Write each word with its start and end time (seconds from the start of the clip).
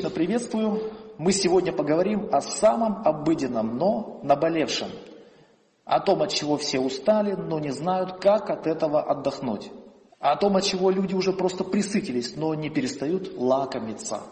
Сердечно 0.00 0.16
приветствую. 0.16 0.92
Мы 1.18 1.30
сегодня 1.30 1.74
поговорим 1.74 2.30
о 2.32 2.40
самом 2.40 3.06
обыденном, 3.06 3.76
но 3.76 4.18
наболевшем. 4.22 4.88
О 5.84 6.00
том, 6.00 6.22
от 6.22 6.30
чего 6.30 6.56
все 6.56 6.80
устали, 6.80 7.34
но 7.34 7.58
не 7.58 7.70
знают, 7.70 8.12
как 8.18 8.48
от 8.48 8.66
этого 8.66 9.02
отдохнуть. 9.02 9.70
О 10.18 10.36
том, 10.36 10.56
от 10.56 10.64
чего 10.64 10.88
люди 10.88 11.14
уже 11.14 11.34
просто 11.34 11.64
присытились, 11.64 12.34
но 12.34 12.54
не 12.54 12.70
перестают 12.70 13.36
лакомиться. 13.36 14.22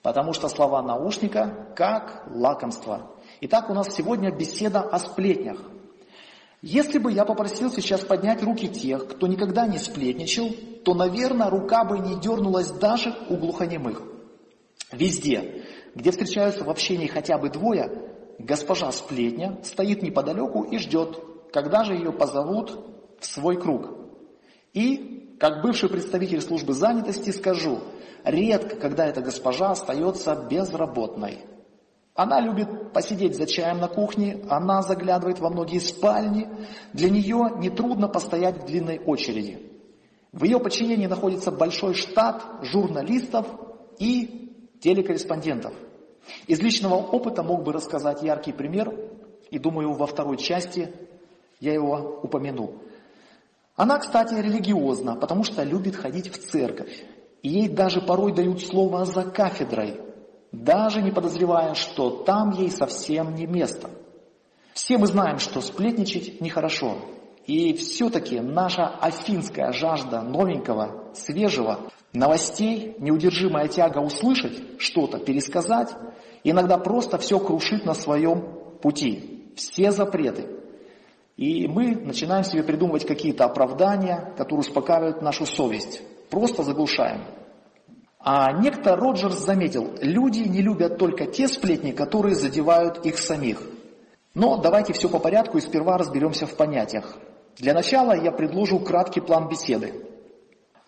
Потому 0.00 0.32
что 0.32 0.48
слова 0.48 0.80
наушника 0.80 1.68
как 1.76 2.26
лакомство. 2.30 3.10
Итак, 3.42 3.68
у 3.68 3.74
нас 3.74 3.94
сегодня 3.94 4.34
беседа 4.34 4.80
о 4.80 4.98
сплетнях. 4.98 5.58
Если 6.62 6.98
бы 6.98 7.12
я 7.12 7.26
попросил 7.26 7.70
сейчас 7.70 8.00
поднять 8.00 8.42
руки 8.42 8.68
тех, 8.68 9.06
кто 9.06 9.26
никогда 9.26 9.66
не 9.66 9.76
сплетничал, 9.76 10.48
то, 10.82 10.94
наверное, 10.94 11.50
рука 11.50 11.84
бы 11.84 11.98
не 11.98 12.18
дернулась 12.18 12.70
даже 12.70 13.14
у 13.28 13.36
глухонемых. 13.36 14.09
Везде, 14.92 15.64
где 15.94 16.10
встречаются 16.10 16.64
в 16.64 16.70
общении 16.70 17.06
хотя 17.06 17.38
бы 17.38 17.48
двое, 17.48 17.90
госпожа 18.38 18.90
сплетня 18.90 19.58
стоит 19.62 20.02
неподалеку 20.02 20.62
и 20.62 20.78
ждет, 20.78 21.18
когда 21.52 21.84
же 21.84 21.94
ее 21.94 22.12
позовут 22.12 23.16
в 23.20 23.26
свой 23.26 23.60
круг. 23.60 23.90
И, 24.72 25.36
как 25.38 25.62
бывший 25.62 25.88
представитель 25.88 26.40
службы 26.40 26.72
занятости, 26.72 27.30
скажу, 27.30 27.80
редко, 28.24 28.76
когда 28.76 29.06
эта 29.06 29.20
госпожа 29.20 29.72
остается 29.72 30.34
безработной. 30.34 31.44
Она 32.14 32.40
любит 32.40 32.92
посидеть 32.92 33.36
за 33.36 33.46
чаем 33.46 33.78
на 33.78 33.88
кухне, 33.88 34.44
она 34.48 34.82
заглядывает 34.82 35.38
во 35.38 35.48
многие 35.48 35.78
спальни, 35.78 36.48
для 36.92 37.08
нее 37.08 37.52
нетрудно 37.58 38.08
постоять 38.08 38.62
в 38.62 38.66
длинной 38.66 38.98
очереди. 38.98 39.70
В 40.32 40.44
ее 40.44 40.60
подчинении 40.60 41.06
находится 41.06 41.50
большой 41.50 41.94
штат 41.94 42.44
журналистов 42.62 43.46
и 43.98 44.39
телекорреспондентов. 44.80 45.74
Из 46.46 46.60
личного 46.60 46.94
опыта 46.94 47.42
мог 47.42 47.62
бы 47.62 47.72
рассказать 47.72 48.22
яркий 48.22 48.52
пример, 48.52 48.94
и 49.50 49.58
думаю, 49.58 49.92
во 49.94 50.06
второй 50.06 50.36
части 50.36 50.92
я 51.58 51.74
его 51.74 52.20
упомяну. 52.22 52.74
Она, 53.76 53.98
кстати, 53.98 54.34
религиозна, 54.34 55.16
потому 55.16 55.42
что 55.42 55.62
любит 55.62 55.96
ходить 55.96 56.30
в 56.30 56.38
церковь. 56.38 57.04
И 57.42 57.48
ей 57.48 57.68
даже 57.68 58.00
порой 58.00 58.34
дают 58.34 58.60
слово 58.60 59.04
за 59.06 59.24
кафедрой, 59.24 60.00
даже 60.52 61.00
не 61.00 61.10
подозревая, 61.10 61.74
что 61.74 62.10
там 62.10 62.50
ей 62.50 62.70
совсем 62.70 63.34
не 63.34 63.46
место. 63.46 63.90
Все 64.74 64.98
мы 64.98 65.06
знаем, 65.06 65.38
что 65.38 65.60
сплетничать 65.60 66.40
нехорошо. 66.40 66.98
И 67.46 67.72
все-таки 67.74 68.40
наша 68.40 68.86
афинская 69.00 69.72
жажда 69.72 70.22
новенького, 70.22 70.99
свежего, 71.14 71.90
новостей, 72.12 72.96
неудержимая 72.98 73.68
тяга 73.68 73.98
услышать 73.98 74.80
что-то, 74.80 75.18
пересказать, 75.18 75.94
иногда 76.44 76.78
просто 76.78 77.18
все 77.18 77.38
крушит 77.38 77.84
на 77.84 77.94
своем 77.94 78.78
пути. 78.80 79.52
Все 79.56 79.90
запреты. 79.90 80.48
И 81.36 81.66
мы 81.68 81.94
начинаем 81.94 82.44
себе 82.44 82.62
придумывать 82.62 83.06
какие-то 83.06 83.44
оправдания, 83.44 84.34
которые 84.36 84.60
успокаивают 84.60 85.22
нашу 85.22 85.46
совесть. 85.46 86.02
Просто 86.30 86.62
заглушаем. 86.62 87.24
А 88.18 88.52
некто 88.52 88.96
Роджерс 88.96 89.38
заметил, 89.38 89.94
люди 90.00 90.40
не 90.40 90.60
любят 90.60 90.98
только 90.98 91.26
те 91.26 91.48
сплетни, 91.48 91.92
которые 91.92 92.34
задевают 92.34 93.06
их 93.06 93.16
самих. 93.16 93.62
Но 94.34 94.58
давайте 94.58 94.92
все 94.92 95.08
по 95.08 95.18
порядку 95.18 95.56
и 95.56 95.62
сперва 95.62 95.96
разберемся 95.96 96.46
в 96.46 96.54
понятиях. 96.54 97.16
Для 97.56 97.72
начала 97.72 98.12
я 98.12 98.30
предложу 98.30 98.78
краткий 98.78 99.20
план 99.20 99.48
беседы. 99.48 99.94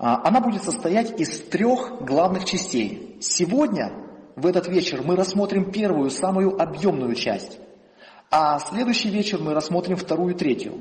А, 0.02 0.20
она 0.24 0.40
будет 0.40 0.64
состоять 0.64 1.18
из 1.20 1.42
трех 1.42 2.02
главных 2.04 2.44
частей. 2.44 3.18
Сегодня, 3.20 3.92
в 4.34 4.46
этот 4.46 4.66
вечер, 4.66 5.00
мы 5.04 5.14
рассмотрим 5.14 5.70
первую, 5.70 6.10
самую 6.10 6.60
объемную 6.60 7.14
часть, 7.14 7.60
а 8.28 8.58
следующий 8.58 9.10
вечер 9.10 9.38
мы 9.40 9.54
рассмотрим 9.54 9.96
вторую 9.96 10.34
и 10.34 10.36
третью. 10.36 10.80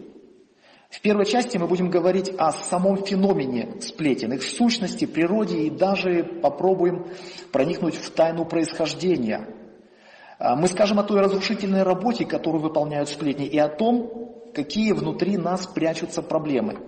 В 0.90 1.00
первой 1.02 1.28
части 1.28 1.56
мы 1.58 1.68
будем 1.68 1.92
говорить 1.92 2.34
о 2.36 2.52
самом 2.52 3.06
феномене 3.06 3.80
сплетен, 3.80 4.34
их 4.34 4.42
сущности, 4.42 5.06
природе 5.06 5.68
и 5.68 5.70
даже 5.70 6.24
попробуем 6.24 7.06
проникнуть 7.52 7.98
в 7.98 8.10
тайну 8.10 8.46
происхождения. 8.46 9.48
А, 10.40 10.56
мы 10.56 10.68
скажем 10.68 11.00
о 11.00 11.04
той 11.04 11.22
разрушительной 11.22 11.84
работе, 11.84 12.26
которую 12.26 12.64
выполняют 12.64 13.08
сплетни, 13.08 13.46
и 13.46 13.60
о 13.60 13.70
том, 13.70 14.52
какие 14.56 14.94
внутри 14.94 15.38
нас 15.38 15.68
прячутся 15.68 16.24
проблемы, 16.24 16.80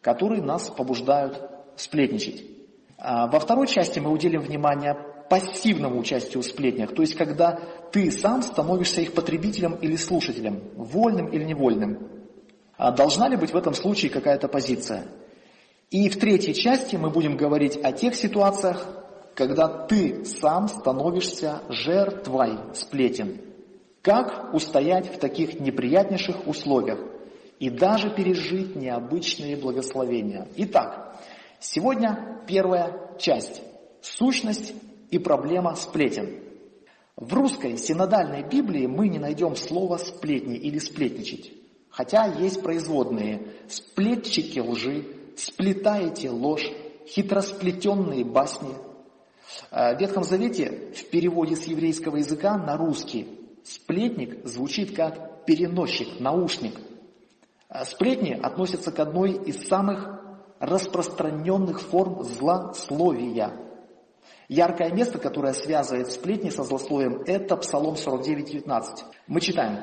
которые 0.00 0.42
нас 0.42 0.68
побуждают 0.68 1.51
сплетничать. 1.76 2.44
А 2.98 3.26
во 3.26 3.40
второй 3.40 3.66
части 3.66 3.98
мы 3.98 4.10
уделим 4.10 4.40
внимание 4.40 4.96
пассивному 5.28 5.98
участию 5.98 6.42
в 6.42 6.46
сплетнях, 6.46 6.94
то 6.94 7.02
есть 7.02 7.14
когда 7.14 7.58
ты 7.90 8.10
сам 8.10 8.42
становишься 8.42 9.00
их 9.00 9.14
потребителем 9.14 9.74
или 9.74 9.96
слушателем, 9.96 10.62
вольным 10.76 11.28
или 11.28 11.44
невольным. 11.44 12.08
А 12.76 12.90
должна 12.90 13.28
ли 13.28 13.36
быть 13.36 13.52
в 13.52 13.56
этом 13.56 13.74
случае 13.74 14.10
какая-то 14.10 14.48
позиция? 14.48 15.06
И 15.90 16.08
в 16.08 16.18
третьей 16.18 16.54
части 16.54 16.96
мы 16.96 17.10
будем 17.10 17.36
говорить 17.36 17.78
о 17.82 17.92
тех 17.92 18.14
ситуациях, 18.14 18.86
когда 19.34 19.68
ты 19.68 20.24
сам 20.24 20.68
становишься 20.68 21.62
жертвой 21.68 22.58
сплетен. 22.74 23.40
Как 24.02 24.52
устоять 24.52 25.14
в 25.14 25.18
таких 25.18 25.60
неприятнейших 25.60 26.46
условиях 26.46 26.98
и 27.58 27.70
даже 27.70 28.10
пережить 28.10 28.74
необычные 28.74 29.56
благословения? 29.56 30.48
Итак, 30.56 31.16
Сегодня 31.62 32.42
первая 32.48 33.16
часть– 33.20 33.62
сущность 34.02 34.74
и 35.10 35.18
проблема 35.20 35.76
сплетен. 35.76 36.42
В 37.14 37.32
русской 37.34 37.78
синодальной 37.78 38.42
Библии 38.42 38.86
мы 38.86 39.06
не 39.06 39.20
найдем 39.20 39.54
слова 39.54 39.98
«сплетни» 39.98 40.56
или 40.56 40.80
«сплетничать», 40.80 41.52
хотя 41.88 42.24
есть 42.24 42.64
производные 42.64 43.46
«сплетчики 43.68 44.58
лжи», 44.58 45.06
«сплетаете 45.36 46.30
ложь», 46.30 46.68
«хитросплетенные 47.06 48.24
басни». 48.24 48.74
Э, 49.70 49.94
в 49.94 50.00
Ветхом 50.00 50.24
Завете 50.24 50.92
в 50.96 51.10
переводе 51.10 51.54
с 51.54 51.62
еврейского 51.66 52.16
языка 52.16 52.58
на 52.58 52.76
русский 52.76 53.38
«сплетник» 53.62 54.44
звучит 54.48 54.96
как 54.96 55.46
«переносчик», 55.46 56.18
«наушник». 56.18 56.74
Э, 57.68 57.84
сплетни 57.84 58.32
относятся 58.32 58.90
к 58.90 58.98
одной 58.98 59.34
из 59.44 59.68
самых 59.68 60.21
распространенных 60.62 61.80
форм 61.80 62.22
злословия. 62.22 63.50
Яркое 64.48 64.92
место, 64.92 65.18
которое 65.18 65.54
связывает 65.54 66.12
сплетни 66.12 66.50
со 66.50 66.62
злословием, 66.62 67.22
это 67.26 67.56
Псалом 67.56 67.94
49.19. 67.94 68.84
Мы 69.26 69.40
читаем, 69.40 69.80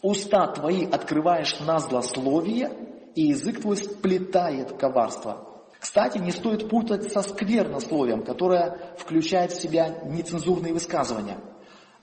«Уста 0.00 0.46
твои 0.46 0.86
открываешь 0.86 1.60
на 1.60 1.78
злословие, 1.78 2.70
и 3.14 3.24
язык 3.24 3.60
твой 3.60 3.76
сплетает 3.76 4.72
коварство». 4.78 5.46
Кстати, 5.78 6.16
не 6.16 6.30
стоит 6.30 6.70
путать 6.70 7.12
со 7.12 7.20
сквернословием, 7.20 8.22
которое 8.22 8.78
включает 8.96 9.52
в 9.52 9.60
себя 9.60 10.00
нецензурные 10.04 10.72
высказывания. 10.72 11.36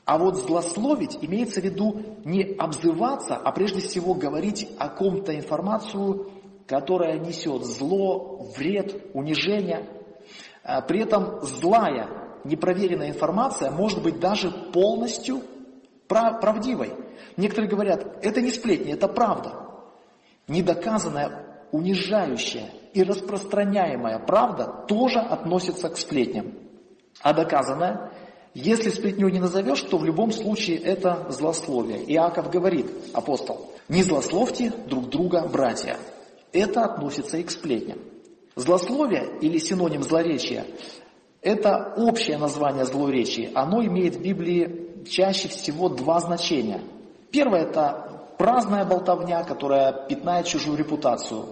А 0.06 0.20
вот 0.20 0.36
злословить 0.36 1.18
имеется 1.22 1.60
в 1.60 1.64
виду 1.64 2.00
не 2.24 2.44
обзываться, 2.44 3.36
а 3.36 3.52
прежде 3.52 3.80
всего 3.82 4.14
говорить 4.14 4.68
о 4.78 4.90
ком-то 4.90 5.36
информацию 5.36 6.41
которая 6.72 7.20
несет 7.20 7.66
зло, 7.66 8.48
вред, 8.56 8.96
унижение. 9.14 9.90
А, 10.64 10.80
при 10.80 11.02
этом 11.02 11.42
злая, 11.42 12.08
непроверенная 12.46 13.10
информация 13.10 13.72
может 13.72 14.02
быть 14.02 14.22
даже 14.22 14.50
полностью 14.72 15.42
правдивой. 16.08 16.94
Некоторые 17.36 17.70
говорят, 17.70 18.26
это 18.26 18.42
не 18.42 18.52
сплетни, 18.52 18.94
это 18.94 19.10
правда. 19.10 19.52
Недоказанная, 20.48 21.66
унижающая 21.74 22.70
и 22.94 23.04
распространяемая 23.04 24.20
правда 24.20 24.86
тоже 24.88 25.20
относится 25.20 25.90
к 25.90 25.98
сплетням. 25.98 26.54
А 27.22 27.34
доказанная, 27.34 28.14
если 28.54 28.92
сплетню 28.92 29.28
не 29.28 29.40
назовешь, 29.42 29.82
то 29.82 29.98
в 29.98 30.06
любом 30.06 30.32
случае 30.32 30.78
это 30.78 31.26
злословие. 31.32 32.02
Иаков 32.14 32.50
говорит, 32.50 32.90
апостол, 33.14 33.74
не 33.90 34.04
злословьте 34.04 34.72
друг 34.88 35.10
друга, 35.10 35.50
братья. 35.52 35.98
Это 36.54 36.84
относится 36.84 37.38
и 37.38 37.44
к 37.44 37.52
сплетням. 37.52 38.00
Злословие 38.56 39.38
или 39.42 39.58
синоним 39.58 40.04
злоречия– 40.04 40.66
это 41.42 41.94
общее 41.98 42.38
название 42.38 42.86
злоречия. 42.86 43.52
Оно 43.56 43.84
имеет 43.84 44.18
в 44.18 44.22
Библии 44.22 45.06
чаще 45.10 45.48
всего 45.48 45.90
два 45.90 46.20
значения. 46.20 46.82
Первое– 47.32 47.62
это 47.70 48.26
праздная 48.38 48.86
болтовня, 48.86 49.44
которая 49.44 49.94
пятнает 50.08 50.46
чужую 50.46 50.78
репутацию. 50.78 51.46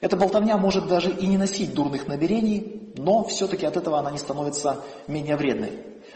Эта 0.00 0.16
болтовня 0.16 0.58
может 0.58 0.86
даже 0.86 1.10
и 1.10 1.26
не 1.26 1.38
носить 1.38 1.74
дурных 1.74 2.06
намерений, 2.06 2.92
но 2.96 3.24
все-таки 3.24 3.64
от 3.64 3.76
этого 3.76 3.98
она 3.98 4.10
не 4.10 4.18
становится 4.18 4.82
менее 5.06 5.36
вредной. 5.36 5.72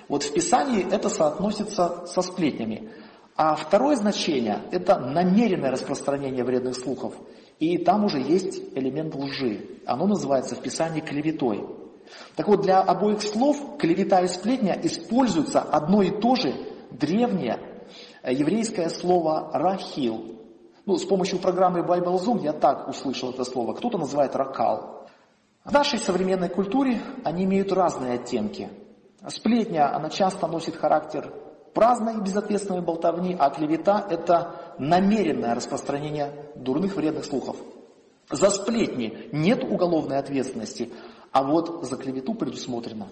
Вот 0.09 0.23
в 0.23 0.33
Писании 0.33 0.87
это 0.93 1.09
соотносится 1.09 2.05
со 2.07 2.21
сплетнями. 2.21 2.91
А 3.37 3.55
второе 3.55 3.97
значение– 3.97 4.61
это 4.73 4.99
намеренное 4.99 5.71
распространение 5.71 6.45
вредных 6.45 6.77
слухов. 6.77 7.15
И 7.58 7.78
там 7.78 8.05
уже 8.05 8.20
есть 8.20 8.62
элемент 8.75 9.14
лжи. 9.14 9.81
Оно 9.87 10.06
называется 10.06 10.55
в 10.55 10.62
Писании 10.62 11.00
клеветой. 11.00 11.64
Так 12.37 12.49
вот, 12.49 12.62
для 12.62 12.81
обоих 12.81 13.20
слов 13.22 13.76
клевета 13.78 14.20
и 14.20 14.28
сплетня 14.28 14.78
используется 14.82 15.60
одно 15.60 16.02
и 16.02 16.10
то 16.10 16.37
же 16.37 16.55
древнее 16.90 17.58
э, 18.22 18.32
еврейское 18.32 18.88
слово 18.88 19.50
«рахил». 19.52 20.37
Ну, 20.87 20.96
с 20.96 21.05
помощью 21.05 21.38
программы 21.38 21.81
Bible 21.81 22.19
Zoom 22.19 22.43
я 22.43 22.52
так 22.52 22.88
услышал 22.88 23.31
это 23.31 23.44
слово. 23.44 23.75
Кто-то 23.75 23.99
называет 23.99 24.34
«ракал». 24.37 25.06
В 25.64 25.72
нашей 25.72 25.99
современной 25.99 26.49
культуре 26.49 27.00
они 27.25 27.44
имеют 27.44 27.72
разные 27.72 28.14
оттенки. 28.14 28.70
Сплетня, 29.26 29.94
она 29.94 30.08
часто 30.08 30.46
носит 30.46 30.76
характер 30.76 31.31
праздной 31.75 32.19
и 32.19 32.20
безответственной 32.20 32.81
болтовни, 32.81 33.37
а 33.38 33.50
клевета– 33.50 34.06
это 34.11 34.75
намеренное 34.79 35.55
распространение 35.55 36.32
дурных 36.55 36.97
вредных 36.97 37.25
слухов. 37.25 37.56
За 38.31 38.50
сплетни 38.50 39.29
нет 39.32 39.65
уголовной 39.65 40.19
ответственности, 40.19 40.91
а 41.32 41.43
вот 41.43 41.85
за 41.85 41.97
клевету 41.97 42.35
предусмотрено. 42.35 43.09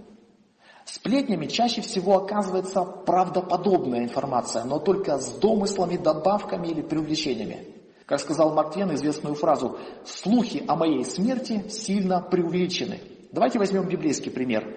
Сплетнями 0.85 1.47
чаще 1.47 1.81
всего 1.81 2.17
оказывается 2.17 2.85
правдоподобная 2.85 4.05
информация, 4.05 4.65
но 4.65 4.79
только 4.79 5.19
с 5.19 5.33
домыслами, 5.39 5.97
добавками 5.97 6.69
или 6.69 6.81
преувеличениями. 6.81 7.75
Как 8.05 8.21
сказал 8.21 8.55
Марк 8.55 8.75
Твен 8.75 8.95
известную 8.95 9.35
фразу 9.35 9.79
«Слухи 10.05 10.65
о 10.69 10.77
моей 10.77 11.05
смерти 11.05 11.65
сильно 11.69 12.21
преувеличены». 12.21 13.01
Давайте 13.33 13.59
возьмем 13.59 13.89
библейский 13.89 14.31
пример. 14.31 14.76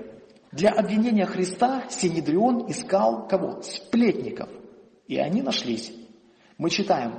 Для 0.52 0.72
обвинения 0.72 1.26
Христа 1.26 1.84
Синедрион 1.90 2.70
искал 2.70 3.28
кого? 3.28 3.62
Сплетников. 3.62 4.50
И 5.08 5.18
они 5.18 5.42
нашлись. 5.42 5.94
Мы 6.58 6.70
читаем, 6.70 7.14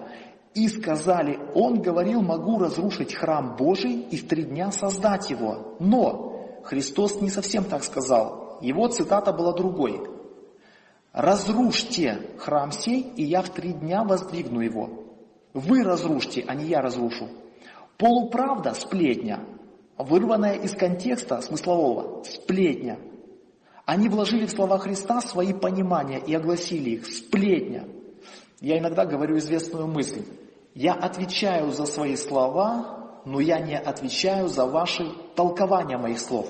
и 0.55 0.69
сказали, 0.69 1.39
он 1.55 1.81
говорил, 1.81 2.23
могу 2.23 2.59
разрушить 2.59 3.15
храм 3.15 3.57
Божий 3.57 3.93
и 3.93 4.17
в 4.17 4.27
три 4.27 4.43
дня 4.43 4.73
создать 4.73 5.31
его. 5.31 5.77
Но 5.79 6.61
Христос 6.65 7.21
не 7.21 7.31
совсем 7.31 7.65
так 7.65 7.85
сказал. 7.85 8.59
Его 8.61 8.89
цитата 8.89 9.33
была 9.33 9.53
другой. 9.53 10.03
Разрушьте 11.13 12.19
храм 12.39 12.73
сей, 12.73 13.01
и 13.17 13.25
я 13.25 13.43
в 13.43 13.51
три 13.51 13.73
дня 13.73 14.05
воздвигну 14.05 14.61
его. 14.61 14.91
Вы 15.55 15.83
разрушьте, 15.83 16.45
а 16.47 16.55
не 16.55 16.67
я 16.67 16.81
разрушу. 16.81 17.29
Полуправда, 17.97 18.75
сплетня, 18.75 19.41
вырванная 19.99 20.55
из 20.55 20.73
контекста 20.73 21.41
смыслового, 21.41 22.23
сплетня. 22.25 22.99
Они 23.91 24.09
вложили 24.09 24.47
в 24.47 24.53
слова 24.53 24.79
Христа 24.79 25.21
свои 25.21 25.53
понимания 25.53 26.21
и 26.21 26.33
огласили 26.33 26.91
их, 26.91 27.07
сплетня. 27.07 27.89
Я 28.61 28.79
иногда 28.79 29.05
говорю 29.05 29.37
известную 29.39 29.89
мысль. 29.89 30.23
Я 30.77 30.93
отвечаю 30.93 31.73
за 31.73 31.87
свои 31.87 32.15
слова, 32.15 33.21
но 33.25 33.41
я 33.41 33.59
не 33.59 33.77
отвечаю 33.77 34.47
за 34.47 34.65
ваши 34.65 35.11
толкования 35.35 35.99
моих 35.99 36.21
слов. 36.21 36.47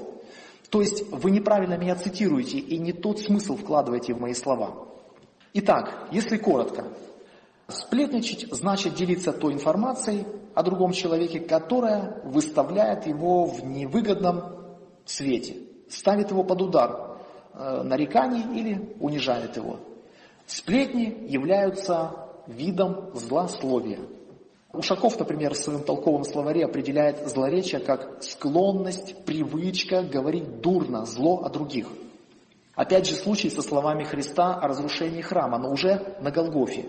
То 0.69 0.83
есть 0.83 1.11
вы 1.11 1.31
неправильно 1.31 1.79
меня 1.79 1.95
цитируете 1.95 2.59
и 2.59 2.77
не 2.77 2.93
тот 2.93 3.21
смысл 3.21 3.57
вкладываете 3.57 4.13
в 4.13 4.21
мои 4.21 4.35
слова. 4.35 4.89
Итак, 5.55 6.09
если 6.13 6.37
коротко, 6.37 6.89
сплетничать 7.69 8.53
значит 8.53 8.97
делиться 8.97 9.33
той 9.33 9.55
информацией 9.55 10.27
о 10.55 10.63
другом 10.63 10.93
человеке, 10.93 11.41
которая 11.41 12.21
выставляет 12.23 13.07
его 13.07 13.47
в 13.47 13.65
невыгодном 13.65 14.43
свете, 15.07 15.57
ставит 15.89 16.33
его 16.33 16.45
под 16.45 16.61
удар 16.61 17.10
нареканий 17.55 18.43
или 18.59 18.95
унижает 19.01 19.57
его. 19.57 19.79
Сплетни 20.47 21.27
являются 21.29 22.29
видом 22.47 23.11
злословия. 23.15 24.01
Ушаков, 24.73 25.19
например, 25.19 25.55
в 25.55 25.57
своем 25.57 25.83
толковом 25.83 26.25
словаре 26.25 26.65
определяет 26.65 27.29
злоречие 27.29 27.81
как 27.81 28.23
склонность, 28.23 29.25
привычка 29.25 30.03
говорить 30.03 30.61
дурно, 30.61 31.05
зло 31.07 31.43
о 31.45 31.51
других. 31.51 31.89
Опять 32.75 33.07
же 33.07 33.15
случай 33.15 33.51
со 33.51 33.63
словами 33.63 34.05
Христа 34.05 34.55
о 34.55 34.69
разрушении 34.69 35.23
храма, 35.23 35.59
но 35.59 35.71
уже 35.71 36.17
на 36.21 36.31
Голгофе. 36.31 36.87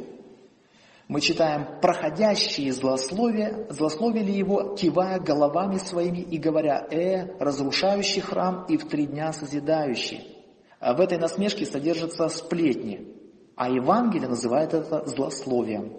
Мы 1.08 1.22
читаем 1.22 1.68
«проходящие 1.82 2.72
злословия, 2.72 3.68
злословили 3.70 4.32
его, 4.32 4.76
кивая 4.76 5.20
головами 5.20 5.78
своими 5.78 6.20
и 6.20 6.38
говоря, 6.38 6.88
«э, 6.90 7.36
разрушающий 7.40 8.22
храм 8.22 8.66
и 8.70 8.78
в 8.78 8.88
три 8.88 9.08
дня 9.08 9.34
созидающий». 9.34 10.41
А 10.82 10.96
в 10.96 11.00
этой 11.00 11.20
насмешке 11.20 11.66
содержатся 11.68 12.28
сплетни, 12.28 13.08
а 13.56 13.70
Евангелие 13.70 14.28
называет 14.28 14.74
это 14.74 15.06
злословием. 15.06 15.94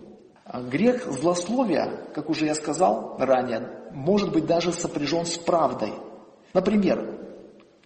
Грех 0.70 1.06
злословия, 1.06 2.08
как 2.12 2.28
уже 2.28 2.46
я 2.46 2.54
сказал 2.56 3.14
ранее, 3.16 3.68
может 3.92 4.32
быть 4.32 4.44
даже 4.44 4.72
сопряжен 4.72 5.24
с 5.24 5.38
правдой. 5.38 5.92
Например, 6.52 7.16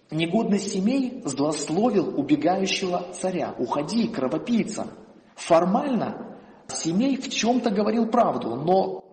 негодный 0.09 0.57
семей 0.57 1.21
злословил 1.23 2.19
убегающего 2.19 3.05
царя. 3.13 3.53
Уходи, 3.59 4.07
кровопийца. 4.07 4.87
Формально 5.35 6.35
семей 6.67 7.15
в 7.17 7.29
чем-то 7.29 7.69
говорил 7.69 8.07
правду, 8.07 8.55
но 8.55 9.06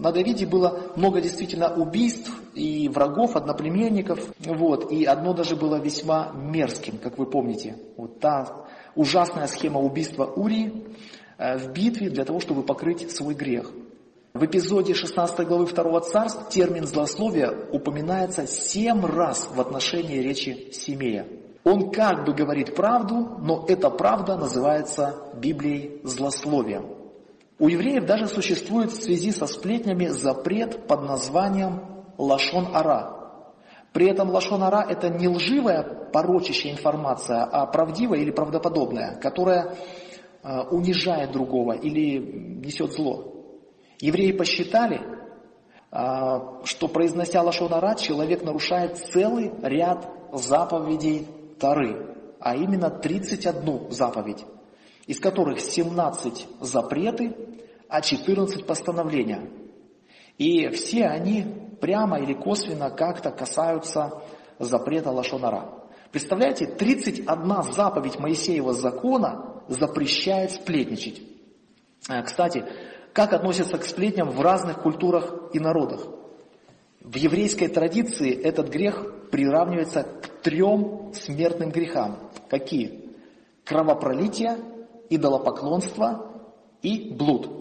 на 0.00 0.12
Давиде 0.12 0.46
было 0.46 0.92
много 0.96 1.20
действительно 1.20 1.70
убийств 1.74 2.32
и 2.54 2.88
врагов, 2.88 3.36
одноплеменников. 3.36 4.18
Вот, 4.38 4.90
и 4.90 5.04
одно 5.04 5.34
даже 5.34 5.56
было 5.56 5.76
весьма 5.76 6.32
мерзким, 6.34 6.96
как 6.96 7.18
вы 7.18 7.26
помните. 7.26 7.76
Вот 7.98 8.18
та 8.18 8.64
ужасная 8.94 9.46
схема 9.46 9.78
убийства 9.78 10.24
Урии 10.24 10.86
э, 11.36 11.58
в 11.58 11.72
битве 11.72 12.08
для 12.08 12.24
того, 12.24 12.40
чтобы 12.40 12.62
покрыть 12.62 13.14
свой 13.14 13.34
грех. 13.34 13.70
В 14.32 14.42
эпизоде 14.42 14.94
16 14.94 15.46
главы 15.46 15.66
2 15.66 16.00
царств 16.00 16.48
термин 16.48 16.86
злословия 16.86 17.52
упоминается 17.70 18.46
семь 18.46 19.04
раз 19.04 19.50
в 19.54 19.60
отношении 19.60 20.18
речи 20.20 20.70
Семея. 20.72 21.26
Он 21.62 21.90
как 21.90 22.24
бы 22.24 22.32
говорит 22.32 22.74
правду, 22.74 23.36
но 23.38 23.66
эта 23.68 23.90
правда 23.90 24.38
называется 24.38 25.16
Библией 25.34 26.00
злословием. 26.04 26.99
У 27.60 27.68
евреев 27.68 28.06
даже 28.06 28.26
существует 28.26 28.90
в 28.90 29.00
связи 29.00 29.30
со 29.30 29.46
сплетнями 29.46 30.06
запрет 30.06 30.88
под 30.88 31.02
названием 31.02 31.82
лашон 32.18 32.74
ара, 32.74 33.20
при 33.92 34.08
этом 34.08 34.30
лошонара 34.30 34.86
это 34.88 35.08
не 35.08 35.28
лживая, 35.28 35.82
порочащая 35.82 36.72
информация, 36.72 37.42
а 37.42 37.66
правдивая 37.66 38.20
или 38.20 38.30
правдоподобная, 38.30 39.16
которая 39.16 39.74
э, 40.42 40.60
унижает 40.70 41.32
другого 41.32 41.72
или 41.72 42.18
несет 42.64 42.92
зло. 42.92 43.34
Евреи 44.00 44.30
посчитали, 44.32 45.00
э, 45.90 46.64
что 46.64 46.86
произнося 46.86 47.42
лошонара, 47.42 47.96
человек 47.96 48.44
нарушает 48.44 48.96
целый 48.96 49.50
ряд 49.62 50.08
заповедей 50.32 51.26
Тары, 51.58 52.16
а 52.38 52.54
именно 52.54 52.90
31 52.90 53.90
заповедь, 53.90 54.46
из 55.08 55.18
которых 55.18 55.58
17 55.58 56.46
запреты, 56.60 57.34
а 57.90 58.00
14 58.00 58.66
постановления. 58.66 59.50
И 60.38 60.68
все 60.68 61.06
они 61.06 61.44
прямо 61.80 62.20
или 62.20 62.34
косвенно 62.34 62.90
как-то 62.90 63.30
касаются 63.30 64.22
запрета 64.58 65.10
Лашонара. 65.10 65.80
Представляете, 66.12 66.66
31 66.66 67.72
заповедь 67.72 68.18
Моисеева 68.18 68.72
закона 68.72 69.62
запрещает 69.68 70.52
сплетничать. 70.52 71.20
Э, 72.08 72.22
кстати, 72.22 72.64
как 73.12 73.32
относятся 73.32 73.78
к 73.78 73.84
сплетням 73.84 74.30
в 74.30 74.40
разных 74.40 74.82
культурах 74.82 75.50
и 75.52 75.58
народах? 75.58 76.06
В 77.00 77.16
еврейской 77.16 77.68
традиции 77.68 78.32
этот 78.32 78.68
грех 78.68 79.30
приравнивается 79.30 80.02
к 80.02 80.42
трем 80.42 81.12
смертным 81.14 81.70
грехам. 81.70 82.30
Какие? 82.48 83.10
Кровопролитие, 83.64 84.58
идолопоклонство 85.08 86.30
и 86.82 87.12
блуд. 87.12 87.59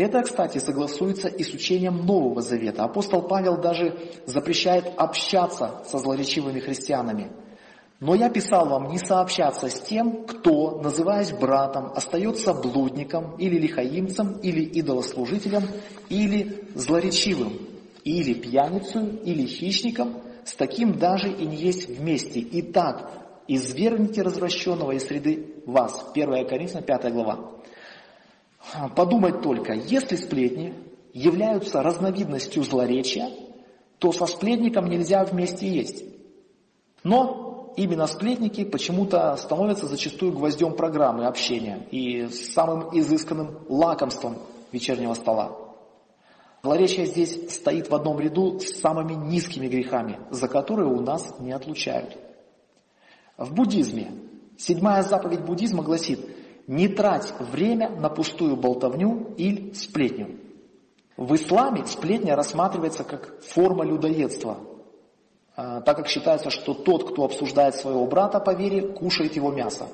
Это, 0.00 0.22
кстати, 0.22 0.56
согласуется 0.56 1.28
и 1.28 1.42
с 1.42 1.52
учением 1.52 2.06
Нового 2.06 2.40
Завета. 2.40 2.84
Апостол 2.84 3.20
Павел 3.20 3.58
даже 3.60 3.98
запрещает 4.24 4.90
общаться 4.96 5.82
со 5.86 5.98
злоречивыми 5.98 6.58
христианами. 6.58 7.30
Но 8.00 8.14
я 8.14 8.30
писал 8.30 8.66
вам 8.66 8.88
не 8.88 8.98
сообщаться 8.98 9.68
с 9.68 9.78
тем, 9.82 10.24
кто, 10.24 10.80
называясь 10.80 11.32
братом, 11.32 11.92
остается 11.94 12.54
блудником 12.54 13.36
или 13.36 13.58
лихаимцем, 13.58 14.38
или 14.38 14.62
идолослужителем, 14.62 15.64
или 16.08 16.64
злоречивым, 16.74 17.58
или 18.02 18.32
пьяницей, 18.32 19.06
или 19.22 19.44
хищником, 19.44 20.14
с 20.46 20.54
таким 20.54 20.94
даже 20.94 21.30
и 21.30 21.44
не 21.44 21.56
есть 21.56 21.90
вместе. 21.90 22.42
Итак, 22.52 23.10
извергните 23.48 24.22
развращенного 24.22 24.92
из 24.92 25.06
среды 25.06 25.56
вас. 25.66 26.06
1 26.14 26.48
Коринфянам 26.48 26.84
5 26.84 27.12
глава. 27.12 27.50
Подумать 28.94 29.42
только, 29.42 29.72
если 29.72 30.16
сплетни 30.16 30.74
являются 31.12 31.82
разновидностью 31.82 32.62
злоречия, 32.62 33.30
то 33.98 34.12
со 34.12 34.26
сплетником 34.26 34.88
нельзя 34.88 35.24
вместе 35.24 35.68
есть. 35.68 36.04
Но 37.02 37.72
именно 37.76 38.06
сплетники 38.06 38.64
почему-то 38.64 39.36
становятся 39.36 39.86
зачастую 39.86 40.32
гвоздем 40.32 40.74
программы 40.74 41.26
общения 41.26 41.86
и 41.90 42.28
самым 42.28 42.96
изысканным 42.98 43.60
лакомством 43.68 44.36
вечернего 44.72 45.14
стола. 45.14 45.56
Злоречие 46.62 47.06
здесь 47.06 47.54
стоит 47.54 47.88
в 47.88 47.94
одном 47.94 48.20
ряду 48.20 48.60
с 48.60 48.80
самыми 48.80 49.14
низкими 49.14 49.66
грехами, 49.66 50.20
за 50.30 50.46
которые 50.46 50.88
у 50.88 51.00
нас 51.00 51.34
не 51.40 51.52
отлучают. 51.52 52.18
В 53.38 53.54
буддизме, 53.54 54.12
седьмая 54.58 55.02
заповедь 55.02 55.40
буддизма 55.40 55.82
гласит, 55.82 56.20
не 56.70 56.86
трать 56.86 57.34
время 57.40 57.90
на 57.90 58.08
пустую 58.08 58.54
болтовню 58.54 59.34
или 59.36 59.72
сплетню. 59.72 60.36
В 61.16 61.34
исламе 61.34 61.84
сплетня 61.84 62.36
рассматривается 62.36 63.02
как 63.02 63.42
форма 63.42 63.84
людоедства, 63.84 64.58
а, 65.56 65.80
так 65.80 65.96
как 65.96 66.06
считается, 66.06 66.50
что 66.50 66.72
тот, 66.72 67.10
кто 67.10 67.24
обсуждает 67.24 67.74
своего 67.74 68.06
брата 68.06 68.38
по 68.38 68.54
вере, 68.54 68.82
кушает 68.82 69.34
его 69.34 69.50
мясо. 69.50 69.88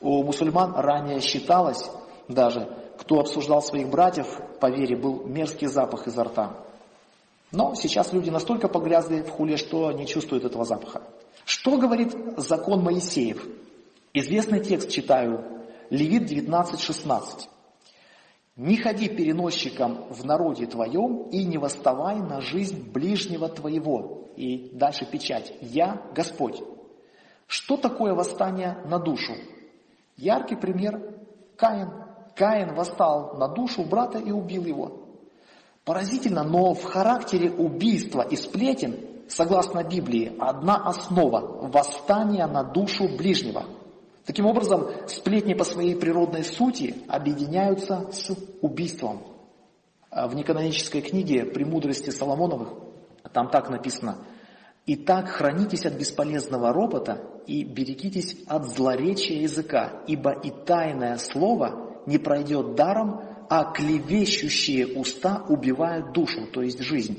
У 0.00 0.22
мусульман 0.22 0.76
ранее 0.76 1.20
считалось 1.20 1.90
даже, 2.28 2.68
кто 2.96 3.18
обсуждал 3.18 3.60
своих 3.60 3.88
братьев 3.88 4.40
по 4.60 4.70
вере, 4.70 4.96
был 4.96 5.24
мерзкий 5.26 5.66
запах 5.66 6.06
изо 6.06 6.22
рта. 6.22 6.52
Но 7.50 7.74
сейчас 7.74 8.12
люди 8.12 8.30
настолько 8.30 8.68
погрязли 8.68 9.22
в 9.22 9.30
хуле, 9.30 9.56
что 9.56 9.90
не 9.90 10.06
чувствуют 10.06 10.44
этого 10.44 10.64
запаха. 10.64 11.02
Что 11.44 11.78
говорит 11.78 12.14
закон 12.36 12.80
Моисеев? 12.84 13.44
Известный 14.14 14.60
текст 14.60 14.88
читаю, 14.88 15.59
Левит 15.90 16.30
19.16. 16.30 17.48
«Не 18.56 18.76
ходи 18.76 19.08
переносчиком 19.08 20.06
в 20.10 20.24
народе 20.24 20.66
твоем 20.66 21.28
и 21.30 21.44
не 21.44 21.58
восставай 21.58 22.16
на 22.16 22.40
жизнь 22.40 22.90
ближнего 22.90 23.48
твоего». 23.48 24.28
И 24.36 24.70
дальше 24.72 25.04
печать. 25.04 25.52
«Я 25.60 26.00
Господь». 26.14 26.62
Что 27.50 27.76
такое 27.76 28.14
восстание 28.14 28.78
на 28.84 29.00
душу? 29.00 29.32
Яркий 30.16 30.54
пример– 30.54 31.16
Каин. 31.56 31.90
Каин 32.36 32.74
восстал 32.76 33.34
на 33.38 33.48
душу 33.48 33.82
брата 33.82 34.18
и 34.18 34.30
убил 34.30 34.64
его. 34.64 35.08
Поразительно, 35.84 36.44
но 36.44 36.74
в 36.74 36.84
характере 36.84 37.50
убийства 37.50 38.22
и 38.22 38.36
сплетен, 38.36 39.24
согласно 39.28 39.82
Библии, 39.82 40.36
одна 40.38 40.76
основа– 40.76 41.40
восстание 41.72 42.46
на 42.46 42.62
душу 42.62 43.08
ближнего. 43.16 43.64
Таким 44.26 44.46
образом, 44.46 44.88
сплетни 45.08 45.54
по 45.54 45.64
своей 45.64 45.96
природной 45.96 46.44
сути 46.44 46.94
объединяются 47.08 48.08
с 48.12 48.36
убийством. 48.60 49.22
В 50.10 50.34
неканонической 50.34 51.00
книге 51.00 51.44
«Премудрости 51.44 52.10
Соломоновых» 52.10 52.74
там 53.32 53.48
так 53.48 53.70
написано– 53.70 54.18
Итак, 54.86 55.28
хранитесь 55.28 55.86
от 55.86 55.94
бесполезного 55.94 56.72
ропота 56.72 57.20
и 57.46 57.64
берегитесь 57.64 58.36
от 58.48 58.66
злоречия 58.66 59.40
языка, 59.42 60.02
ибо 60.06 60.32
и 60.32 60.50
тайное 60.50 61.16
слово 61.18 62.02
не 62.06 62.18
пройдет 62.18 62.74
даром, 62.74 63.22
а 63.48 63.72
клевещущие 63.72 64.98
уста 64.98 65.44
убивают 65.48 66.12
душу, 66.12 66.46
то 66.52 66.62
есть 66.62 66.80
жизнь. 66.80 67.18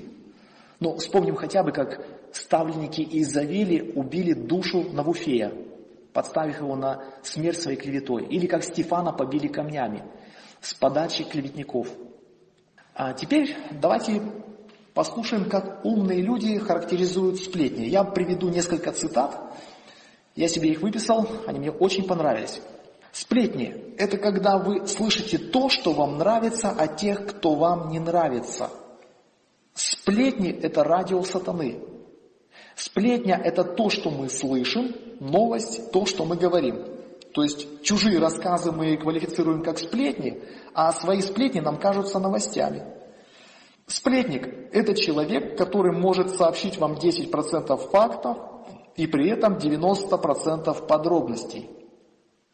Но 0.80 0.98
вспомним 0.98 1.36
хотя 1.36 1.64
бы, 1.64 1.72
как 1.72 2.06
ставленники 2.34 3.08
Изавели 3.10 3.94
убили 3.96 4.34
душу 4.34 4.84
Навуфея, 4.92 5.54
подставив 6.14 6.60
его 6.60 6.76
на 6.76 7.04
смерть 7.24 7.62
своей 7.62 7.78
клеветой, 7.78 8.26
или 8.26 8.48
как 8.48 8.64
Стефана 8.64 9.12
побили 9.12 9.48
камнями 9.48 10.04
с 10.60 10.74
подачи 10.74 11.24
клеветников. 11.24 11.88
А 12.94 13.14
теперь 13.14 13.56
давайте 13.72 14.22
Послушаем, 14.94 15.50
как 15.50 15.86
умные 15.86 16.22
люди 16.22 16.58
характеризуют 16.58 17.38
сплетни. 17.38 17.86
Я 17.86 18.04
приведу 18.04 18.50
несколько 18.50 18.92
цитат. 18.92 19.40
Я 20.36 20.50
себе 20.50 20.72
их 20.72 20.82
выписал, 20.82 21.28
они 21.48 21.60
мне 21.60 21.72
очень 21.72 22.06
понравились. 22.06 22.62
Сплетни– 23.14 23.96
это 23.98 24.18
когда 24.18 24.58
вы 24.58 24.88
слышите 24.88 25.38
то, 25.38 25.70
что 25.70 25.94
вам 25.94 26.18
нравится, 26.18 26.72
о 26.72 26.88
тех, 26.88 27.26
кто 27.26 27.56
вам 27.56 27.90
не 27.90 28.00
нравится. 28.00 28.70
Сплетни– 29.74 30.50
это 30.62 30.84
радио 30.84 31.24
сатаны. 31.24 31.80
Сплетня– 32.82 33.40
это 33.44 33.64
то, 33.64 33.92
что 33.92 34.10
мы 34.10 34.28
слышим, 34.28 34.96
новость– 35.20 35.92
то, 35.94 36.08
что 36.08 36.26
мы 36.26 36.36
говорим. 36.36 36.84
То 37.32 37.44
есть 37.44 37.84
чужие 37.84 38.18
рассказы 38.18 38.72
мы 38.72 38.98
квалифицируем 38.98 39.62
как 39.62 39.78
сплетни, 39.78 40.42
а 40.74 40.92
свои 40.92 41.22
сплетни 41.22 41.60
нам 41.60 41.78
кажутся 41.78 42.18
новостями. 42.18 42.84
Сплетник– 43.86 44.48
это 44.74 44.96
человек, 44.96 45.60
который 45.60 45.96
может 45.96 46.32
сообщить 46.32 46.80
вам 46.80 46.94
10% 46.94 47.78
фактов 47.92 48.40
и 48.96 49.06
при 49.06 49.30
этом 49.30 49.58
90% 49.58 50.88
подробностей. 50.88 51.70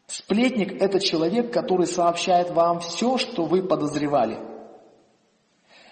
Сплетник– 0.07 0.73
это 0.81 0.99
человек, 0.99 1.53
который 1.53 1.87
сообщает 1.87 2.51
вам 2.51 2.81
все, 2.81 3.17
что 3.17 3.45
вы 3.45 3.63
подозревали. 3.63 4.39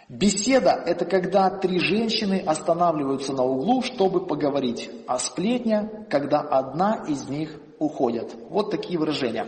Беседа– 0.08 0.72
это 0.86 1.06
когда 1.06 1.50
три 1.50 1.80
женщины 1.80 2.44
останавливаются 2.46 3.34
на 3.34 3.44
углу, 3.44 3.82
чтобы 3.82 4.26
поговорить, 4.26 4.90
а 5.08 5.18
сплетня– 5.18 6.06
когда 6.10 6.42
одна 6.42 7.06
из 7.08 7.28
них 7.28 7.60
уходит. 7.80 8.36
Вот 8.50 8.70
такие 8.70 9.00
выражения. 9.00 9.48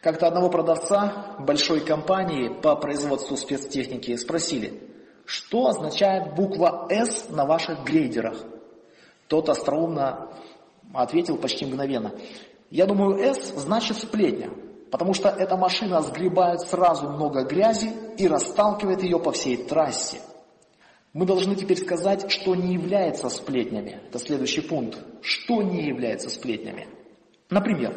Как-то 0.00 0.28
одного 0.28 0.48
продавца 0.48 1.36
большой 1.40 1.80
компании 1.80 2.48
по 2.48 2.76
производству 2.76 3.36
спецтехники 3.36 4.14
спросили– 4.16 4.82
что 5.26 5.66
означает 5.66 6.34
буква 6.36 6.86
«С» 6.88 7.28
на 7.28 7.44
ваших 7.44 7.82
грейдерах? 7.82 8.38
Тот 9.26 9.48
остроумно 9.48 10.30
ответил 10.94 11.36
почти 11.36 11.66
мгновенно. 11.66 12.12
Я 12.70 12.86
думаю, 12.86 13.18
«С» 13.18 13.52
значит 13.56 13.96
сплетня, 13.98 14.50
потому 14.90 15.14
что 15.14 15.28
эта 15.28 15.56
машина 15.56 16.00
сгребает 16.02 16.60
сразу 16.60 17.08
много 17.08 17.44
грязи 17.44 17.90
и 18.18 18.26
расталкивает 18.26 19.02
ее 19.02 19.18
по 19.18 19.32
всей 19.32 19.56
трассе. 19.56 20.20
Мы 21.12 21.24
должны 21.26 21.54
теперь 21.56 21.78
сказать, 21.78 22.30
что 22.30 22.54
не 22.54 22.74
является 22.74 23.28
сплетнями. 23.28 24.00
Это 24.08 24.18
следующий 24.18 24.60
пункт. 24.60 24.98
Что 25.22 25.62
не 25.62 25.86
является 25.86 26.28
сплетнями? 26.28 26.88
Например, 27.48 27.96